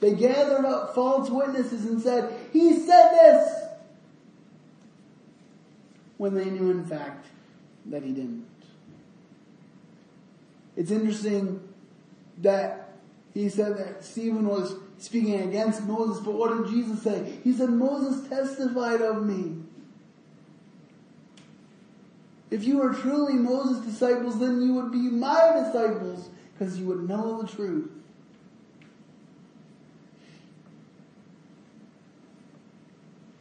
They 0.00 0.14
gathered 0.14 0.64
up 0.64 0.94
false 0.94 1.30
witnesses 1.30 1.84
and 1.84 2.00
said, 2.00 2.32
He 2.52 2.78
said 2.78 3.12
this! 3.12 3.64
When 6.16 6.34
they 6.34 6.46
knew 6.46 6.70
in 6.70 6.84
fact 6.84 7.26
that 7.86 8.02
he 8.02 8.12
didn't. 8.12 8.44
It's 10.78 10.92
interesting 10.92 11.60
that 12.40 12.90
he 13.34 13.48
said 13.48 13.76
that 13.78 14.04
Stephen 14.04 14.46
was 14.46 14.76
speaking 14.98 15.40
against 15.40 15.82
Moses, 15.82 16.24
but 16.24 16.34
what 16.34 16.56
did 16.56 16.72
Jesus 16.72 17.02
say? 17.02 17.40
He 17.42 17.52
said, 17.52 17.70
Moses 17.70 18.28
testified 18.28 19.00
of 19.00 19.26
me. 19.26 19.56
If 22.52 22.62
you 22.62 22.78
were 22.78 22.94
truly 22.94 23.32
Moses' 23.32 23.84
disciples, 23.84 24.38
then 24.38 24.62
you 24.62 24.72
would 24.74 24.92
be 24.92 24.98
my 24.98 25.64
disciples 25.64 26.30
because 26.56 26.78
you 26.78 26.86
would 26.86 27.08
know 27.08 27.42
the 27.42 27.48
truth. 27.48 27.90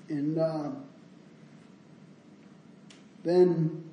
And 0.10 0.40
uh, 0.40 0.72
then 3.24 3.87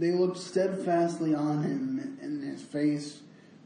they 0.00 0.12
looked 0.12 0.38
steadfastly 0.38 1.34
on 1.34 1.62
him, 1.62 2.18
and 2.22 2.42
his 2.42 2.62
face 2.62 3.20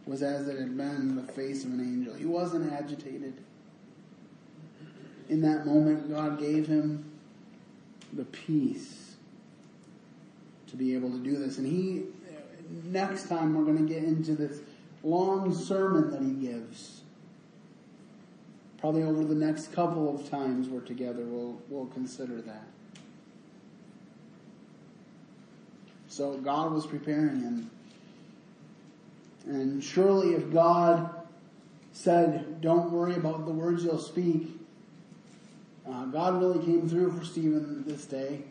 was 0.04 0.22
as 0.22 0.48
it 0.48 0.58
had 0.58 0.76
been 0.76 1.14
the 1.14 1.32
face 1.32 1.64
of 1.64 1.70
an 1.70 1.80
angel. 1.80 2.14
He 2.14 2.26
wasn't 2.26 2.72
agitated. 2.72 3.34
In 5.28 5.40
that 5.42 5.64
moment, 5.64 6.10
God 6.10 6.38
gave 6.38 6.66
him 6.66 7.04
the 8.12 8.24
peace 8.24 9.14
to 10.66 10.76
be 10.76 10.94
able 10.94 11.10
to 11.10 11.18
do 11.18 11.38
this. 11.38 11.58
And 11.58 11.66
he, 11.66 12.02
next 12.84 13.28
time 13.28 13.54
we're 13.54 13.64
going 13.64 13.86
to 13.86 13.92
get 13.92 14.02
into 14.02 14.34
this 14.34 14.60
long 15.04 15.54
sermon 15.54 16.10
that 16.10 16.20
he 16.20 16.32
gives. 16.48 17.02
Probably 18.78 19.04
over 19.04 19.24
the 19.24 19.34
next 19.34 19.72
couple 19.72 20.14
of 20.14 20.28
times 20.28 20.68
we're 20.68 20.80
together, 20.80 21.22
we'll, 21.22 21.58
we'll 21.68 21.86
consider 21.86 22.42
that. 22.42 22.66
So 26.14 26.36
God 26.36 26.72
was 26.72 26.86
preparing 26.86 27.40
him. 27.40 27.70
And 29.46 29.82
surely 29.82 30.34
if 30.34 30.52
God 30.52 31.12
said, 31.92 32.60
don't 32.60 32.92
worry 32.92 33.16
about 33.16 33.46
the 33.46 33.50
words 33.50 33.82
you'll 33.82 33.98
speak, 33.98 34.46
uh, 35.84 36.04
God 36.04 36.40
really 36.40 36.64
came 36.64 36.88
through 36.88 37.18
for 37.18 37.24
Stephen 37.24 37.82
this 37.84 38.04
day 38.04 38.42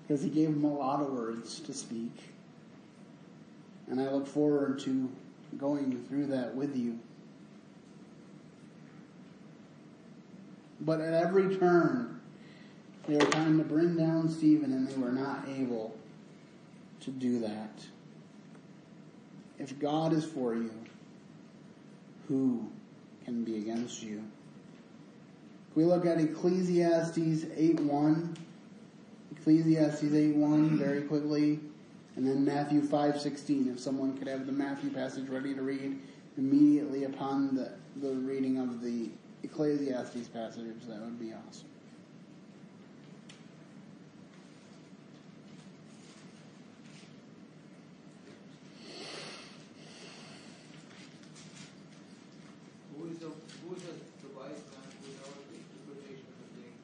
because 0.00 0.22
he 0.22 0.30
gave 0.30 0.48
him 0.48 0.64
a 0.64 0.72
lot 0.72 1.02
of 1.02 1.12
words 1.12 1.60
to 1.60 1.74
speak. 1.74 2.16
And 3.90 4.00
I 4.00 4.08
look 4.10 4.26
forward 4.26 4.78
to 4.80 5.10
going 5.58 6.02
through 6.08 6.28
that 6.28 6.54
with 6.54 6.74
you. 6.74 6.98
But 10.80 11.02
at 11.02 11.12
every 11.12 11.54
turn, 11.58 12.18
They 13.06 13.16
were 13.16 13.26
trying 13.26 13.58
to 13.58 13.64
bring 13.64 13.94
down 13.94 14.30
Stephen 14.30 14.72
and 14.72 14.88
they 14.88 14.96
were 14.96 15.12
not 15.12 15.46
able 15.50 15.98
to 17.02 17.10
do 17.10 17.40
that. 17.40 17.84
If 19.58 19.78
God 19.78 20.12
is 20.12 20.24
for 20.24 20.54
you, 20.54 20.72
who 22.28 22.68
can 23.24 23.44
be 23.44 23.56
against 23.58 24.02
you? 24.02 24.22
If 25.70 25.76
we 25.76 25.84
look 25.84 26.06
at 26.06 26.18
Ecclesiastes 26.18 27.18
8.1, 27.18 28.36
Ecclesiastes 29.36 30.02
8.1 30.02 30.70
very 30.78 31.02
quickly, 31.02 31.60
and 32.16 32.26
then 32.26 32.44
Matthew 32.44 32.82
5.16, 32.82 33.72
if 33.72 33.80
someone 33.80 34.16
could 34.18 34.28
have 34.28 34.46
the 34.46 34.52
Matthew 34.52 34.90
passage 34.90 35.28
ready 35.28 35.54
to 35.54 35.62
read 35.62 35.98
immediately 36.36 37.04
upon 37.04 37.54
the, 37.54 37.72
the 38.00 38.14
reading 38.14 38.58
of 38.58 38.82
the 38.82 39.08
Ecclesiastes 39.42 40.28
passage, 40.28 40.66
that 40.86 41.00
would 41.00 41.18
be 41.18 41.32
awesome. 41.32 41.66
Who 52.96 53.10
is 53.10 53.18
the 53.18 53.26
who 53.26 53.74
is 53.74 53.82
the, 53.82 53.94
the 54.22 54.30
wise 54.36 54.62
man 54.70 54.86
who 55.02 55.10
knows 55.18 55.42
the 55.50 55.58
interpretation 55.58 56.28
of 56.28 56.38
the 56.38 56.48
thing? 56.54 56.74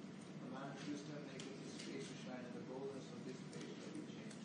A 0.42 0.54
man 0.57 0.66
of 0.66 0.83
wisdom 0.88 1.20
maketh 1.31 1.62
his 1.62 1.78
face 1.87 2.07
to 2.11 2.16
shine, 2.26 2.42
and 2.42 2.54
the 2.59 2.64
boldness 2.66 3.07
of 3.14 3.22
his 3.22 3.38
face 3.54 3.70
shall 3.78 3.92
be 3.94 4.02
changed. 4.09 4.42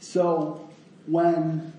So 0.00 0.68
when 1.06 1.72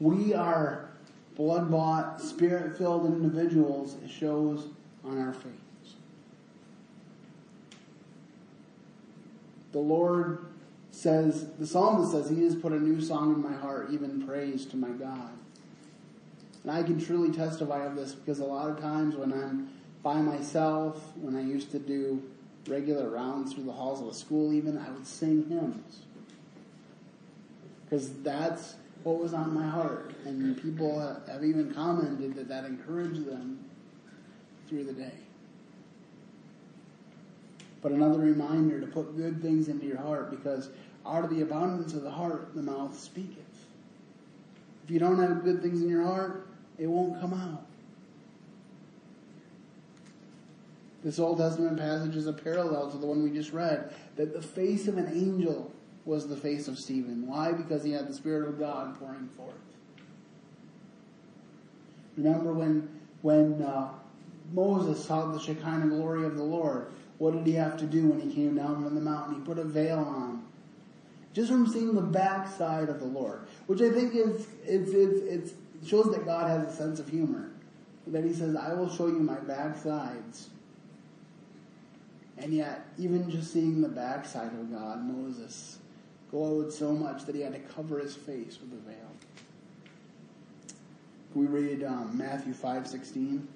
we 0.00 0.34
are 0.34 0.88
blood 1.36 1.70
bought, 1.70 2.20
spirit 2.20 2.76
filled 2.76 3.06
individuals, 3.06 3.96
it 4.02 4.10
shows 4.10 4.68
on 5.04 5.18
our 5.18 5.32
face. 5.32 5.52
The 9.72 9.78
Lord 9.78 10.46
says, 10.90 11.48
the 11.58 11.66
psalmist 11.66 12.12
says, 12.12 12.30
He 12.30 12.42
has 12.44 12.56
put 12.56 12.72
a 12.72 12.80
new 12.80 13.00
song 13.00 13.34
in 13.34 13.42
my 13.42 13.52
heart, 13.52 13.90
even 13.92 14.26
praise 14.26 14.64
to 14.66 14.76
my 14.76 14.88
God. 14.88 15.30
And 16.62 16.72
I 16.72 16.82
can 16.82 16.98
truly 16.98 17.30
testify 17.30 17.84
of 17.84 17.94
this 17.94 18.12
because 18.12 18.40
a 18.40 18.44
lot 18.44 18.70
of 18.70 18.80
times 18.80 19.14
when 19.14 19.32
I'm 19.32 19.68
by 20.02 20.22
myself, 20.22 21.12
when 21.16 21.36
I 21.36 21.42
used 21.42 21.70
to 21.72 21.78
do 21.78 22.22
regular 22.66 23.10
rounds 23.10 23.52
through 23.52 23.64
the 23.64 23.72
halls 23.72 24.00
of 24.00 24.08
a 24.08 24.14
school 24.14 24.52
even, 24.52 24.78
I 24.78 24.90
would 24.90 25.06
sing 25.06 25.46
hymns. 25.48 26.05
Because 27.88 28.12
that's 28.22 28.74
what 29.04 29.18
was 29.18 29.32
on 29.32 29.54
my 29.54 29.66
heart. 29.66 30.12
And 30.24 30.60
people 30.60 31.00
have 31.00 31.44
even 31.44 31.72
commented 31.72 32.34
that 32.34 32.48
that 32.48 32.64
encouraged 32.64 33.24
them 33.24 33.64
through 34.68 34.84
the 34.84 34.92
day. 34.92 35.12
But 37.82 37.92
another 37.92 38.18
reminder 38.18 38.80
to 38.80 38.86
put 38.86 39.16
good 39.16 39.40
things 39.40 39.68
into 39.68 39.86
your 39.86 39.98
heart 39.98 40.30
because 40.30 40.70
out 41.06 41.22
of 41.22 41.30
the 41.30 41.42
abundance 41.42 41.94
of 41.94 42.02
the 42.02 42.10
heart, 42.10 42.54
the 42.54 42.62
mouth 42.62 42.98
speaketh. 42.98 43.44
If 44.84 44.90
you 44.90 44.98
don't 44.98 45.20
have 45.20 45.44
good 45.44 45.62
things 45.62 45.82
in 45.82 45.88
your 45.88 46.02
heart, 46.02 46.48
it 46.78 46.88
won't 46.88 47.20
come 47.20 47.32
out. 47.32 47.64
This 51.04 51.20
Old 51.20 51.38
Testament 51.38 51.78
passage 51.78 52.16
is 52.16 52.26
a 52.26 52.32
parallel 52.32 52.90
to 52.90 52.98
the 52.98 53.06
one 53.06 53.22
we 53.22 53.30
just 53.30 53.52
read, 53.52 53.94
that 54.16 54.32
the 54.32 54.42
face 54.42 54.88
of 54.88 54.98
an 54.98 55.06
angel 55.06 55.72
was 56.06 56.28
the 56.28 56.36
face 56.36 56.68
of 56.68 56.78
Stephen. 56.78 57.26
Why? 57.26 57.52
Because 57.52 57.82
he 57.82 57.90
had 57.90 58.08
the 58.08 58.14
Spirit 58.14 58.48
of 58.48 58.58
God 58.58 58.98
pouring 58.98 59.28
forth. 59.36 59.54
Remember 62.16 62.52
when 62.52 62.88
when 63.22 63.60
uh, 63.60 63.90
Moses 64.52 65.04
saw 65.04 65.32
the 65.32 65.40
Shekinah 65.40 65.88
glory 65.88 66.24
of 66.24 66.36
the 66.36 66.42
Lord, 66.42 66.92
what 67.18 67.34
did 67.34 67.46
he 67.46 67.54
have 67.54 67.76
to 67.78 67.86
do 67.86 68.06
when 68.06 68.20
he 68.20 68.32
came 68.32 68.54
down 68.54 68.82
from 68.82 68.94
the 68.94 69.00
mountain? 69.00 69.34
He 69.34 69.40
put 69.40 69.58
a 69.58 69.64
veil 69.64 69.98
on. 69.98 70.44
Just 71.34 71.50
from 71.50 71.66
seeing 71.66 71.94
the 71.94 72.00
backside 72.00 72.88
of 72.88 73.00
the 73.00 73.06
Lord. 73.06 73.40
Which 73.66 73.82
I 73.82 73.90
think 73.90 74.14
is 74.14 74.46
it's 74.64 74.92
it's 74.92 75.52
it 75.82 75.88
shows 75.88 76.10
that 76.12 76.24
God 76.24 76.48
has 76.48 76.72
a 76.72 76.76
sense 76.76 77.00
of 77.00 77.08
humor. 77.08 77.50
That 78.06 78.24
he 78.24 78.32
says, 78.32 78.54
I 78.54 78.72
will 78.72 78.88
show 78.88 79.08
you 79.08 79.18
my 79.18 79.34
backsides. 79.34 80.46
And 82.38 82.54
yet, 82.54 82.86
even 82.98 83.28
just 83.28 83.52
seeing 83.52 83.80
the 83.80 83.88
backside 83.88 84.52
of 84.52 84.70
God, 84.70 85.04
Moses 85.04 85.78
glowed 86.30 86.72
so 86.72 86.92
much 86.92 87.24
that 87.24 87.34
he 87.34 87.40
had 87.40 87.52
to 87.52 87.60
cover 87.74 87.98
his 87.98 88.14
face 88.14 88.58
with 88.60 88.72
a 88.72 88.82
veil. 88.88 89.10
Can 91.32 91.40
we 91.40 91.46
read 91.46 91.84
um, 91.84 92.16
Matthew 92.16 92.52
five 92.52 92.86
sixteen? 92.86 93.46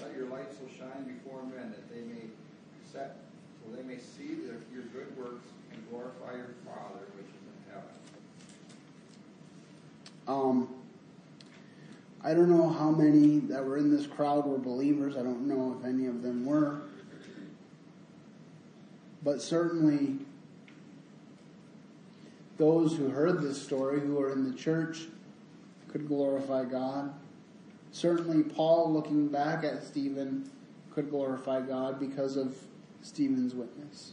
Let 0.00 0.16
your 0.16 0.28
light 0.28 0.50
so 0.52 0.66
shine 0.78 1.04
before 1.04 1.42
men 1.42 1.70
that 1.70 1.90
they 1.92 2.00
may 2.02 2.30
set, 2.90 3.16
so 3.62 3.76
they 3.76 3.82
may 3.82 3.98
see 3.98 4.34
their, 4.46 4.56
your 4.72 4.84
good 4.92 5.16
works 5.16 5.48
and 5.72 5.90
glorify 5.90 6.36
your 6.36 6.54
Father 6.64 7.04
which 7.16 7.26
is 7.26 7.42
in 7.46 7.72
heaven. 7.72 7.90
Um, 10.26 10.68
I 12.22 12.34
don't 12.34 12.48
know 12.48 12.68
how 12.68 12.90
many 12.90 13.40
that 13.40 13.64
were 13.64 13.76
in 13.76 13.90
this 13.90 14.06
crowd 14.06 14.46
were 14.46 14.58
believers. 14.58 15.16
I 15.16 15.22
don't 15.22 15.46
know 15.48 15.76
if 15.78 15.84
any 15.86 16.06
of 16.06 16.22
them 16.22 16.46
were. 16.46 16.82
But 19.22 19.42
certainly, 19.42 20.18
those 22.56 22.96
who 22.96 23.08
heard 23.08 23.42
this 23.42 23.60
story, 23.60 24.00
who 24.00 24.20
are 24.20 24.32
in 24.32 24.50
the 24.50 24.56
church, 24.56 25.06
could 25.88 26.08
glorify 26.08 26.64
God. 26.64 27.12
Certainly, 27.92 28.44
Paul, 28.44 28.92
looking 28.92 29.28
back 29.28 29.64
at 29.64 29.82
Stephen, 29.82 30.48
could 30.94 31.10
glorify 31.10 31.60
God 31.60 31.98
because 31.98 32.36
of 32.36 32.56
Stephen's 33.02 33.54
witness. 33.54 34.12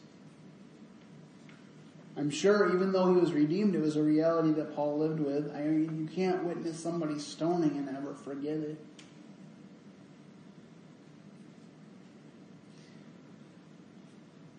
I'm 2.18 2.32
sure, 2.32 2.74
even 2.74 2.92
though 2.92 3.14
he 3.14 3.20
was 3.20 3.32
redeemed, 3.32 3.76
it 3.76 3.82
was 3.82 3.96
a 3.96 4.02
reality 4.02 4.52
that 4.54 4.76
Paul 4.76 4.98
lived 4.98 5.20
with. 5.20 5.54
I 5.56 5.62
mean, 5.62 6.00
you 6.02 6.16
can't 6.16 6.44
witness 6.44 6.80
somebody 6.80 7.20
stoning 7.20 7.78
and 7.78 7.96
ever 7.96 8.16
forget 8.16 8.58
it. 8.58 8.80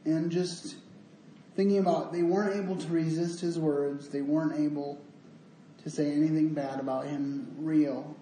And 0.09 0.31
just 0.31 0.77
thinking 1.55 1.79
about, 1.79 2.15
they 2.15 2.23
weren't 2.23 2.57
able 2.57 2.77
to 2.77 2.89
resist 2.89 3.41
his 3.41 3.59
words. 3.59 4.09
They 4.09 4.23
weren't 4.23 4.59
able 4.59 4.99
to 5.83 5.91
say 5.91 6.11
anything 6.11 6.55
bad 6.55 6.81
about 6.81 7.05
him 7.05 7.55
real. 7.59 8.17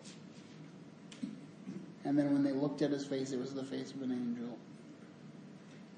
And 2.04 2.18
then 2.18 2.32
when 2.32 2.42
they 2.42 2.50
looked 2.50 2.82
at 2.82 2.90
his 2.90 3.06
face, 3.06 3.30
it 3.30 3.38
was 3.38 3.54
the 3.54 3.62
face 3.62 3.92
of 3.92 4.02
an 4.02 4.10
angel. 4.10 4.58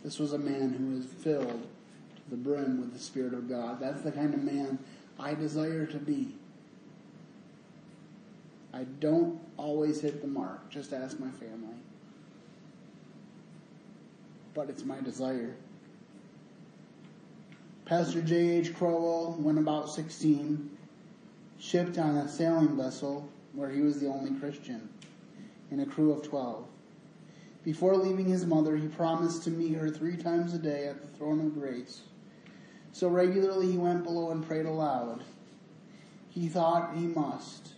This 0.04 0.18
was 0.18 0.34
a 0.34 0.38
man 0.38 0.74
who 0.74 0.96
was 0.96 1.06
filled 1.06 1.62
to 2.16 2.30
the 2.30 2.36
brim 2.36 2.80
with 2.80 2.92
the 2.92 2.98
Spirit 2.98 3.32
of 3.32 3.48
God. 3.48 3.80
That's 3.80 4.02
the 4.02 4.12
kind 4.12 4.34
of 4.34 4.42
man 4.42 4.78
I 5.18 5.32
desire 5.32 5.86
to 5.86 5.96
be. 5.96 6.34
I 8.74 8.84
don't 9.00 9.40
always 9.56 10.02
hit 10.02 10.20
the 10.20 10.28
mark. 10.28 10.68
Just 10.68 10.92
ask 10.92 11.18
my 11.18 11.30
family. 11.30 11.76
But 14.52 14.68
it's 14.68 14.84
my 14.84 15.00
desire. 15.00 15.56
Pastor 17.88 18.20
J.H. 18.20 18.74
Crowell, 18.74 19.38
when 19.40 19.56
about 19.56 19.88
16, 19.88 20.76
shipped 21.58 21.96
on 21.96 22.18
a 22.18 22.28
sailing 22.28 22.76
vessel 22.76 23.26
where 23.54 23.70
he 23.70 23.80
was 23.80 23.98
the 23.98 24.08
only 24.08 24.38
Christian 24.38 24.90
in 25.70 25.80
a 25.80 25.86
crew 25.86 26.12
of 26.12 26.22
12. 26.22 26.66
Before 27.64 27.96
leaving 27.96 28.26
his 28.26 28.44
mother, 28.44 28.76
he 28.76 28.88
promised 28.88 29.42
to 29.44 29.50
meet 29.50 29.72
her 29.72 29.88
three 29.88 30.18
times 30.18 30.52
a 30.52 30.58
day 30.58 30.86
at 30.86 31.00
the 31.00 31.06
throne 31.16 31.40
of 31.40 31.54
grace. 31.54 32.02
So 32.92 33.08
regularly 33.08 33.72
he 33.72 33.78
went 33.78 34.04
below 34.04 34.32
and 34.32 34.46
prayed 34.46 34.66
aloud. 34.66 35.24
He 36.28 36.46
thought 36.46 36.94
he 36.94 37.06
must. 37.06 37.72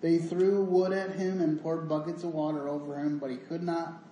They 0.00 0.16
threw 0.16 0.62
wood 0.62 0.94
at 0.94 1.16
him 1.16 1.42
and 1.42 1.62
poured 1.62 1.86
buckets 1.86 2.24
of 2.24 2.32
water 2.32 2.66
over 2.66 2.96
him, 2.96 3.18
but 3.18 3.30
he 3.30 3.36
could 3.36 3.62
not 3.62 4.02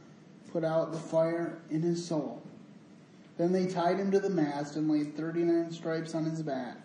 put 0.52 0.62
out 0.62 0.92
the 0.92 0.98
fire 0.98 1.62
in 1.70 1.80
his 1.80 2.04
soul. 2.04 2.42
Then 3.40 3.52
they 3.52 3.64
tied 3.64 3.98
him 3.98 4.10
to 4.10 4.20
the 4.20 4.28
mast 4.28 4.76
and 4.76 4.90
laid 4.90 5.16
39 5.16 5.72
stripes 5.72 6.14
on 6.14 6.26
his 6.26 6.42
back. 6.42 6.76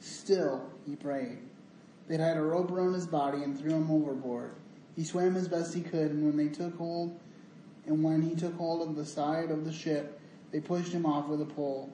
Still, 0.00 0.68
he 0.84 0.94
prayed. 0.94 1.38
They 2.06 2.18
tied 2.18 2.36
a 2.36 2.42
rope 2.42 2.70
around 2.70 2.92
his 2.92 3.06
body 3.06 3.42
and 3.42 3.58
threw 3.58 3.72
him 3.72 3.90
overboard. 3.90 4.52
He 4.96 5.02
swam 5.02 5.34
as 5.34 5.48
best 5.48 5.72
he 5.72 5.80
could, 5.80 6.10
and 6.10 6.26
when 6.26 6.36
they 6.36 6.52
took 6.52 6.76
hold, 6.76 7.18
and 7.86 8.04
when 8.04 8.20
he 8.20 8.34
took 8.34 8.54
hold 8.58 8.86
of 8.86 8.96
the 8.96 9.06
side 9.06 9.50
of 9.50 9.64
the 9.64 9.72
ship, 9.72 10.20
they 10.50 10.60
pushed 10.60 10.92
him 10.92 11.06
off 11.06 11.26
with 11.26 11.40
a 11.40 11.46
pole. 11.46 11.90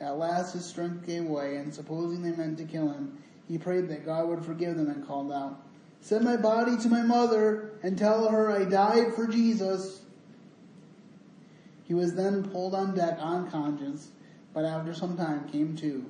At 0.00 0.18
last 0.18 0.54
his 0.54 0.64
strength 0.64 1.06
gave 1.06 1.26
way, 1.26 1.54
and 1.54 1.72
supposing 1.72 2.22
they 2.22 2.32
meant 2.32 2.58
to 2.58 2.64
kill 2.64 2.88
him, 2.88 3.16
he 3.46 3.58
prayed 3.58 3.88
that 3.90 4.04
God 4.04 4.26
would 4.26 4.44
forgive 4.44 4.76
them 4.76 4.90
and 4.90 5.06
called 5.06 5.30
out, 5.30 5.62
Send 6.00 6.24
my 6.24 6.36
body 6.36 6.76
to 6.78 6.88
my 6.88 7.02
mother 7.02 7.70
and 7.84 7.96
tell 7.96 8.28
her 8.28 8.50
I 8.50 8.64
died 8.64 9.14
for 9.14 9.28
Jesus. 9.28 10.00
He 11.86 11.94
was 11.94 12.14
then 12.14 12.48
pulled 12.50 12.74
on 12.74 12.94
deck 12.94 13.18
unconscious, 13.20 14.10
but 14.52 14.64
after 14.64 14.92
some 14.92 15.16
time 15.16 15.48
came 15.48 15.76
to. 15.78 16.04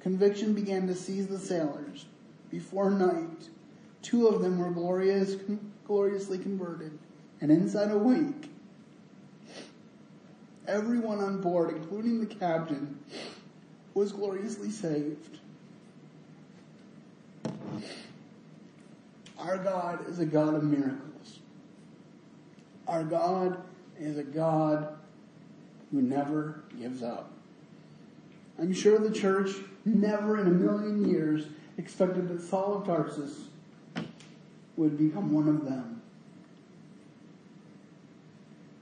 Conviction 0.00 0.54
began 0.54 0.86
to 0.86 0.94
seize 0.94 1.26
the 1.26 1.38
sailors. 1.38 2.06
Before 2.50 2.90
night, 2.90 3.48
Two 4.02 4.26
of 4.26 4.42
them 4.42 4.58
were 4.58 4.70
glorious, 4.70 5.36
gloriously 5.86 6.36
converted, 6.36 6.98
and 7.40 7.50
inside 7.50 7.92
a 7.92 7.96
week, 7.96 8.50
everyone 10.66 11.20
on 11.20 11.40
board, 11.40 11.74
including 11.74 12.20
the 12.20 12.34
captain, 12.34 12.98
was 13.94 14.10
gloriously 14.10 14.70
saved. 14.70 15.38
Our 19.38 19.58
God 19.58 20.08
is 20.08 20.18
a 20.18 20.26
God 20.26 20.54
of 20.54 20.64
miracles. 20.64 21.38
Our 22.88 23.04
God 23.04 23.62
is 24.02 24.18
a 24.18 24.22
God 24.22 24.88
who 25.90 26.02
never 26.02 26.62
gives 26.78 27.02
up. 27.02 27.30
I'm 28.58 28.72
sure 28.72 28.98
the 28.98 29.10
church 29.10 29.50
never 29.84 30.40
in 30.40 30.46
a 30.46 30.50
million 30.50 31.08
years 31.08 31.46
expected 31.78 32.28
that 32.28 32.42
Saul 32.42 32.78
of 32.78 32.86
Tarsus 32.86 33.44
would 34.76 34.98
become 34.98 35.32
one 35.32 35.48
of 35.48 35.64
them. 35.64 36.02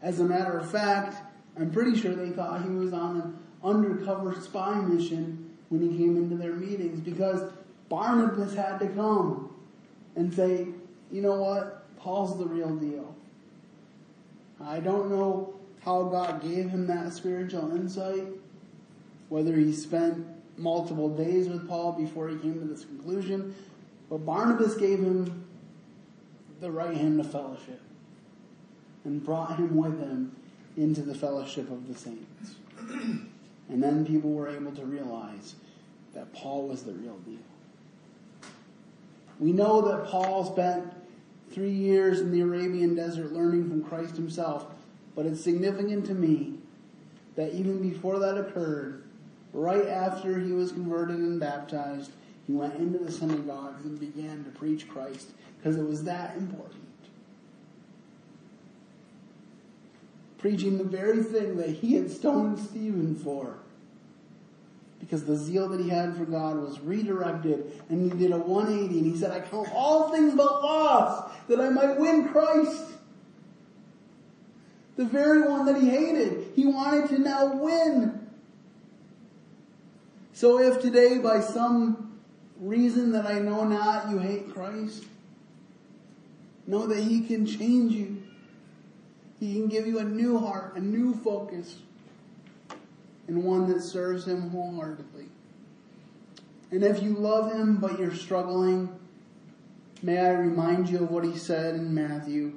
As 0.03 0.21
a 0.21 0.25
matter 0.25 0.59
of 0.59 0.71
fact, 0.71 1.17
I'm 1.59 1.71
pretty 1.71 1.99
sure 1.99 2.15
they 2.15 2.31
thought 2.31 2.63
he 2.63 2.71
was 2.71 2.93
on 2.93 3.21
an 3.21 3.39
undercover 3.63 4.41
spy 4.41 4.81
mission 4.81 5.51
when 5.69 5.83
he 5.83 5.99
came 5.99 6.17
into 6.17 6.37
their 6.37 6.55
meetings 6.55 7.01
because 7.01 7.53
Barnabas 7.89 8.55
had 8.55 8.79
to 8.79 8.87
come 8.89 9.55
and 10.17 10.33
say, 10.33 10.69
you 11.13 11.23
know 11.23 11.37
what? 11.37 11.85
Paul's 11.99 12.39
the 12.39 12.47
real 12.47 12.75
deal. 12.77 13.15
I 14.65 14.81
don't 14.81 15.11
know 15.11 15.55
how 15.83 16.05
God 16.05 16.43
gave 16.43 16.69
him 16.71 16.87
that 16.87 17.13
spiritual 17.13 17.75
insight, 17.75 18.25
whether 19.29 19.57
he 19.57 19.73
spent 19.73 20.27
multiple 20.57 21.09
days 21.09 21.49
with 21.49 21.67
Paul 21.69 21.93
before 21.93 22.29
he 22.29 22.37
came 22.37 22.61
to 22.61 22.67
this 22.67 22.85
conclusion, 22.85 23.55
but 24.11 24.19
Barnabas 24.19 24.75
gave 24.75 24.99
him 24.99 25.45
the 26.61 26.71
right 26.71 26.97
hand 26.97 27.19
of 27.21 27.31
fellowship 27.31 27.81
and 29.05 29.25
brought 29.25 29.57
him 29.57 29.77
with 29.77 29.99
him 29.99 30.37
into 30.77 31.01
the 31.01 31.15
fellowship 31.15 31.71
of 31.71 31.89
the 31.89 31.95
saints. 31.95 32.57
and 32.79 33.83
then 33.83 34.05
people 34.05 34.33
were 34.33 34.49
able 34.49 34.73
to 34.73 34.85
realize 34.85 35.55
that 36.13 36.33
Paul 36.35 36.69
was 36.69 36.83
the 36.83 36.93
real 36.93 37.17
deal. 37.19 37.39
We 39.39 39.53
know 39.53 39.81
that 39.81 40.07
Paul 40.07 40.45
spent 40.45 40.93
three 41.51 41.73
years 41.73 42.21
in 42.21 42.31
the 42.31 42.41
Arabian 42.41 42.95
desert 42.95 43.33
learning 43.33 43.69
from 43.69 43.83
Christ 43.83 44.17
himself, 44.17 44.67
but 45.15 45.27
it's 45.27 45.43
significant 45.43 46.07
to 46.07 46.15
me 46.15 46.55
that 47.37 47.53
even 47.55 47.81
before 47.81 48.19
that 48.19 48.39
occurred, 48.39 49.05
right 49.53 49.87
after 49.87 50.39
he 50.39 50.53
was 50.53 50.73
converted 50.73 51.17
and 51.17 51.41
baptized, 51.41 52.13
he 52.47 52.53
went 52.53 52.75
into 52.77 52.99
the 52.99 53.13
synagogues 53.13 53.85
and 53.85 53.99
began 53.99 54.45
to 54.45 54.51
preach 54.51 54.89
Christ 54.89 55.31
because 55.59 55.77
it 55.77 55.87
was 55.87 56.05
that 56.05 56.37
important. 56.37 56.77
Preaching 60.39 60.79
the 60.79 60.85
very 60.85 61.23
thing 61.23 61.57
that 61.59 61.71
he 61.71 61.95
had 61.95 62.11
stoned 62.11 62.59
Stephen 62.59 63.15
for. 63.15 63.59
Because 65.01 65.25
the 65.25 65.37
zeal 65.37 65.69
that 65.71 65.81
he 65.81 65.89
had 65.89 66.15
for 66.17 66.27
God 66.27 66.57
was 66.57 66.79
redirected 66.81 67.83
and 67.89 68.13
he 68.13 68.17
did 68.19 68.33
a 68.33 68.39
180 68.39 68.99
and 68.99 69.07
he 69.07 69.19
said, 69.19 69.33
I 69.33 69.41
count 69.41 69.69
all 69.75 70.11
things 70.11 70.35
but 70.35 70.63
loss 70.63 71.33
that 71.49 71.61
I 71.61 71.71
might 71.71 71.99
win 71.99 72.29
Christ. 72.29 72.85
The 74.97 75.07
very 75.07 75.43
one 75.43 75.65
that 75.67 75.81
he 75.81 75.89
hated, 75.89 76.53
he 76.55 76.67
wanted 76.67 77.09
to 77.09 77.19
now 77.19 77.57
win. 77.57 78.29
So 80.35 80.61
if 80.61 80.81
today 80.81 81.19
by 81.19 81.41
some 81.41 82.19
reason 82.61 83.13
that 83.13 83.27
I 83.27 83.39
know 83.39 83.65
not 83.65 84.11
you 84.11 84.19
hate 84.19 84.53
Christ, 84.53 85.05
know 86.67 86.87
that 86.87 87.03
he 87.03 87.23
can 87.23 87.47
change 87.47 87.93
you. 87.93 88.23
He 89.39 89.55
can 89.55 89.69
give 89.69 89.87
you 89.87 89.99
a 89.99 90.05
new 90.05 90.39
heart, 90.39 90.77
a 90.77 90.81
new 90.81 91.15
focus, 91.15 91.77
and 93.31 93.45
one 93.45 93.69
that 93.69 93.81
serves 93.81 94.27
him 94.27 94.51
wholeheartedly. 94.51 95.27
And 96.73 96.83
if 96.83 97.01
you 97.01 97.15
love 97.15 97.53
him 97.53 97.77
but 97.77 97.97
you're 97.97 98.15
struggling, 98.15 98.89
may 100.03 100.19
I 100.19 100.31
remind 100.31 100.91
you 100.91 101.05
of 101.05 101.13
what 101.13 101.25
he 101.25 101.37
said 101.39 101.77
in 101.77 101.95
Matthew. 101.95 102.55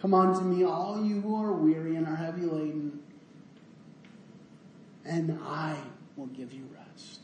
Come 0.00 0.12
unto 0.12 0.40
me, 0.42 0.64
all 0.64 1.02
you 1.04 1.20
who 1.20 1.36
are 1.36 1.52
weary 1.52 1.94
and 1.94 2.08
are 2.08 2.16
heavy 2.16 2.42
laden, 2.42 3.00
and 5.04 5.38
I 5.46 5.76
will 6.16 6.26
give 6.26 6.52
you 6.52 6.68
rest. 6.76 7.20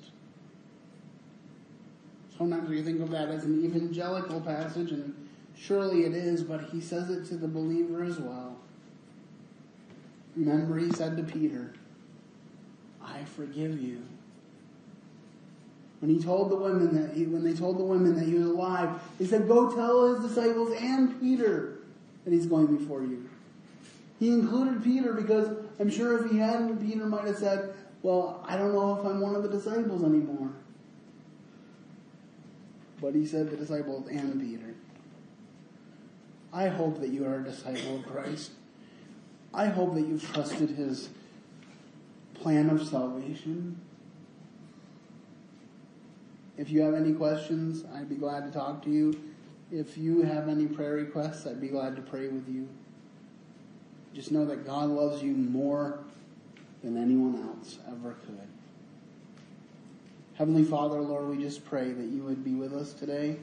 Sometimes 2.39 2.71
we 2.71 2.83
think 2.83 3.01
of 3.01 3.11
that 3.11 3.31
as 3.31 3.45
an 3.45 3.65
evangelical 3.65 4.41
passage, 4.41 4.93
and 4.93 5.29
surely 5.57 6.05
it 6.05 6.15
is, 6.15 6.45
but 6.45 6.71
he 6.71 6.81
says 6.81 7.11
it 7.11 7.27
to 7.27 7.37
the 7.37 7.49
believer 7.49 8.05
as 8.05 8.21
well. 8.21 8.57
Remember, 10.37 10.79
he 10.79 10.91
said 10.93 11.17
to 11.17 11.25
Peter, 11.25 11.75
I 13.15 13.25
forgive 13.25 13.81
you. 13.81 14.03
When 16.01 16.11
he 16.11 16.23
told 16.23 16.51
the 16.51 16.57
women 16.57 16.95
that 16.95 17.15
he, 17.15 17.27
when 17.27 17.45
they 17.45 17.53
told 17.53 17.79
the 17.79 17.85
women 17.85 18.15
that 18.15 18.25
he 18.25 18.35
was 18.35 18.47
alive, 18.47 19.01
he 19.19 19.27
said, 19.27 19.47
"Go 19.47 19.75
tell 19.75 20.15
his 20.15 20.31
disciples 20.31 20.75
and 20.81 21.21
Peter 21.21 21.81
that 22.25 22.33
he's 22.33 22.47
going 22.47 22.75
before 22.75 23.03
you." 23.03 23.29
He 24.19 24.31
included 24.31 24.83
Peter 24.83 25.13
because 25.13 25.49
I'm 25.79 25.91
sure 25.91 26.25
if 26.25 26.31
he 26.31 26.39
hadn't, 26.39 26.79
Peter 26.79 27.07
might 27.07 27.25
have 27.25 27.37
said, 27.37 27.75
"Well, 28.03 28.43
I 28.47 28.57
don't 28.57 28.73
know 28.73 28.99
if 28.99 29.05
I'm 29.05 29.21
one 29.21 29.35
of 29.35 29.43
the 29.43 29.49
disciples 29.49 30.03
anymore." 30.03 30.51
But 33.01 33.15
he 33.15 33.27
said 33.27 33.51
the 33.51 33.57
disciples 33.57 34.09
and 34.09 34.41
Peter. 34.41 34.75
I 36.53 36.69
hope 36.69 37.01
that 37.01 37.11
you 37.11 37.25
are 37.27 37.41
a 37.41 37.45
disciple 37.45 37.97
of 37.97 38.07
Christ. 38.07 38.53
I 39.53 39.67
hope 39.67 39.95
that 39.95 40.07
you've 40.07 40.33
trusted 40.33 40.71
his 40.71 41.09
plan 42.41 42.71
of 42.71 42.87
salvation. 42.87 43.79
If 46.57 46.71
you 46.71 46.83
have 46.83 46.95
any 46.95 47.13
questions, 47.13 47.85
I'd 47.95 48.09
be 48.09 48.17
glad 48.17 48.45
to 48.47 48.51
talk 48.51 48.83
to 48.85 48.91
you. 48.91 49.19
If 49.71 49.97
you 49.97 50.23
have 50.23 50.49
any 50.49 50.67
prayer 50.67 50.95
requests, 50.95 51.47
I'd 51.47 51.61
be 51.61 51.69
glad 51.69 51.97
to 51.97 52.03
pray 52.03 52.29
with 52.29 52.49
you. 52.49 52.69
Just 54.15 54.33
know 54.33 54.45
that 54.47 54.67
God 54.67 54.91
loves 54.91 55.23
you 55.23 55.33
more 55.33 56.01
than 56.83 56.97
anyone 56.97 57.37
else 57.37 57.79
ever 57.89 58.15
could. 58.27 58.49
Heavenly 60.35 60.65
Father, 60.65 61.01
Lord, 61.01 61.29
we 61.29 61.43
just 61.43 61.65
pray 61.65 61.93
that 61.93 62.07
you 62.07 62.25
would 62.25 62.43
be 62.43 62.55
with 62.55 62.73
us 62.73 62.95
today. 62.95 63.37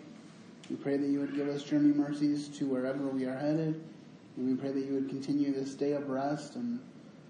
We 0.69 0.75
pray 0.75 0.97
that 0.97 1.07
you 1.07 1.19
would 1.19 1.35
give 1.35 1.47
us 1.47 1.63
journey 1.63 1.93
mercies 1.93 2.47
to 2.57 2.65
wherever 2.65 3.07
we 3.07 3.25
are 3.25 3.37
headed. 3.37 3.81
And 4.35 4.47
we 4.49 4.55
pray 4.55 4.71
that 4.71 4.83
you 4.83 4.93
would 4.95 5.07
continue 5.07 5.53
this 5.53 5.75
day 5.75 5.93
of 5.93 6.09
rest 6.09 6.55
and 6.55 6.79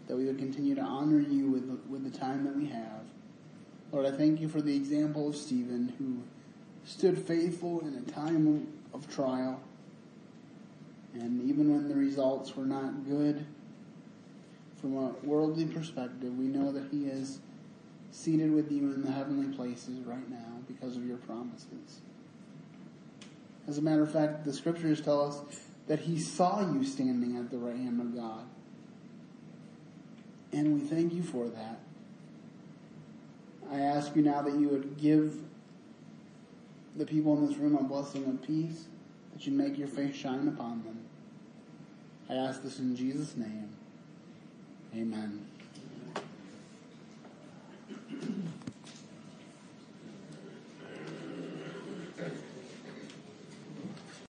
that 0.07 0.15
we 0.15 0.25
would 0.25 0.37
continue 0.37 0.75
to 0.75 0.81
honor 0.81 1.19
you 1.19 1.47
with 1.47 1.67
the, 1.67 1.89
with 1.89 2.09
the 2.09 2.17
time 2.17 2.43
that 2.45 2.55
we 2.55 2.67
have. 2.67 3.01
Lord, 3.91 4.05
I 4.05 4.11
thank 4.11 4.39
you 4.41 4.49
for 4.49 4.61
the 4.61 4.75
example 4.75 5.29
of 5.29 5.35
Stephen 5.35 5.93
who 5.97 6.23
stood 6.85 7.17
faithful 7.17 7.81
in 7.81 7.93
a 7.95 8.11
time 8.11 8.67
of 8.93 9.13
trial. 9.13 9.59
And 11.13 11.49
even 11.49 11.73
when 11.73 11.87
the 11.87 11.95
results 11.95 12.55
were 12.55 12.65
not 12.65 13.05
good, 13.07 13.45
from 14.79 14.97
a 14.97 15.09
worldly 15.23 15.65
perspective, 15.65 16.37
we 16.37 16.45
know 16.45 16.71
that 16.71 16.85
he 16.91 17.05
is 17.05 17.39
seated 18.11 18.51
with 18.51 18.71
you 18.71 18.93
in 18.93 19.03
the 19.03 19.11
heavenly 19.11 19.55
places 19.55 19.99
right 20.05 20.29
now 20.29 20.59
because 20.67 20.95
of 20.95 21.05
your 21.05 21.17
promises. 21.17 22.01
As 23.67 23.77
a 23.77 23.81
matter 23.81 24.03
of 24.03 24.11
fact, 24.11 24.45
the 24.45 24.53
scriptures 24.53 25.01
tell 25.01 25.21
us 25.21 25.41
that 25.87 25.99
he 25.99 26.19
saw 26.19 26.61
you 26.71 26.85
standing 26.85 27.37
at 27.37 27.49
the 27.49 27.57
right 27.57 27.75
hand 27.75 27.99
of 27.99 28.15
God. 28.15 28.45
And 30.57 30.73
we 30.73 30.79
thank 30.79 31.13
you 31.13 31.21
for 31.21 31.47
that. 31.49 31.77
I 33.71 33.79
ask 33.79 34.15
you 34.15 34.23
now 34.23 34.41
that 34.41 34.55
you 34.55 34.69
would 34.69 34.97
give 34.97 35.37
the 36.95 37.05
people 37.05 37.37
in 37.37 37.45
this 37.45 37.57
room 37.57 37.75
a 37.75 37.83
blessing 37.83 38.25
of 38.25 38.41
peace, 38.41 38.87
that 39.33 39.45
you 39.45 39.51
make 39.51 39.77
your 39.77 39.87
face 39.87 40.15
shine 40.15 40.47
upon 40.47 40.83
them. 40.83 41.01
I 42.27 42.33
ask 42.33 42.63
this 42.63 42.79
in 42.79 42.95
Jesus' 42.95 43.37
name. 43.37 43.69
Amen. 44.95 45.45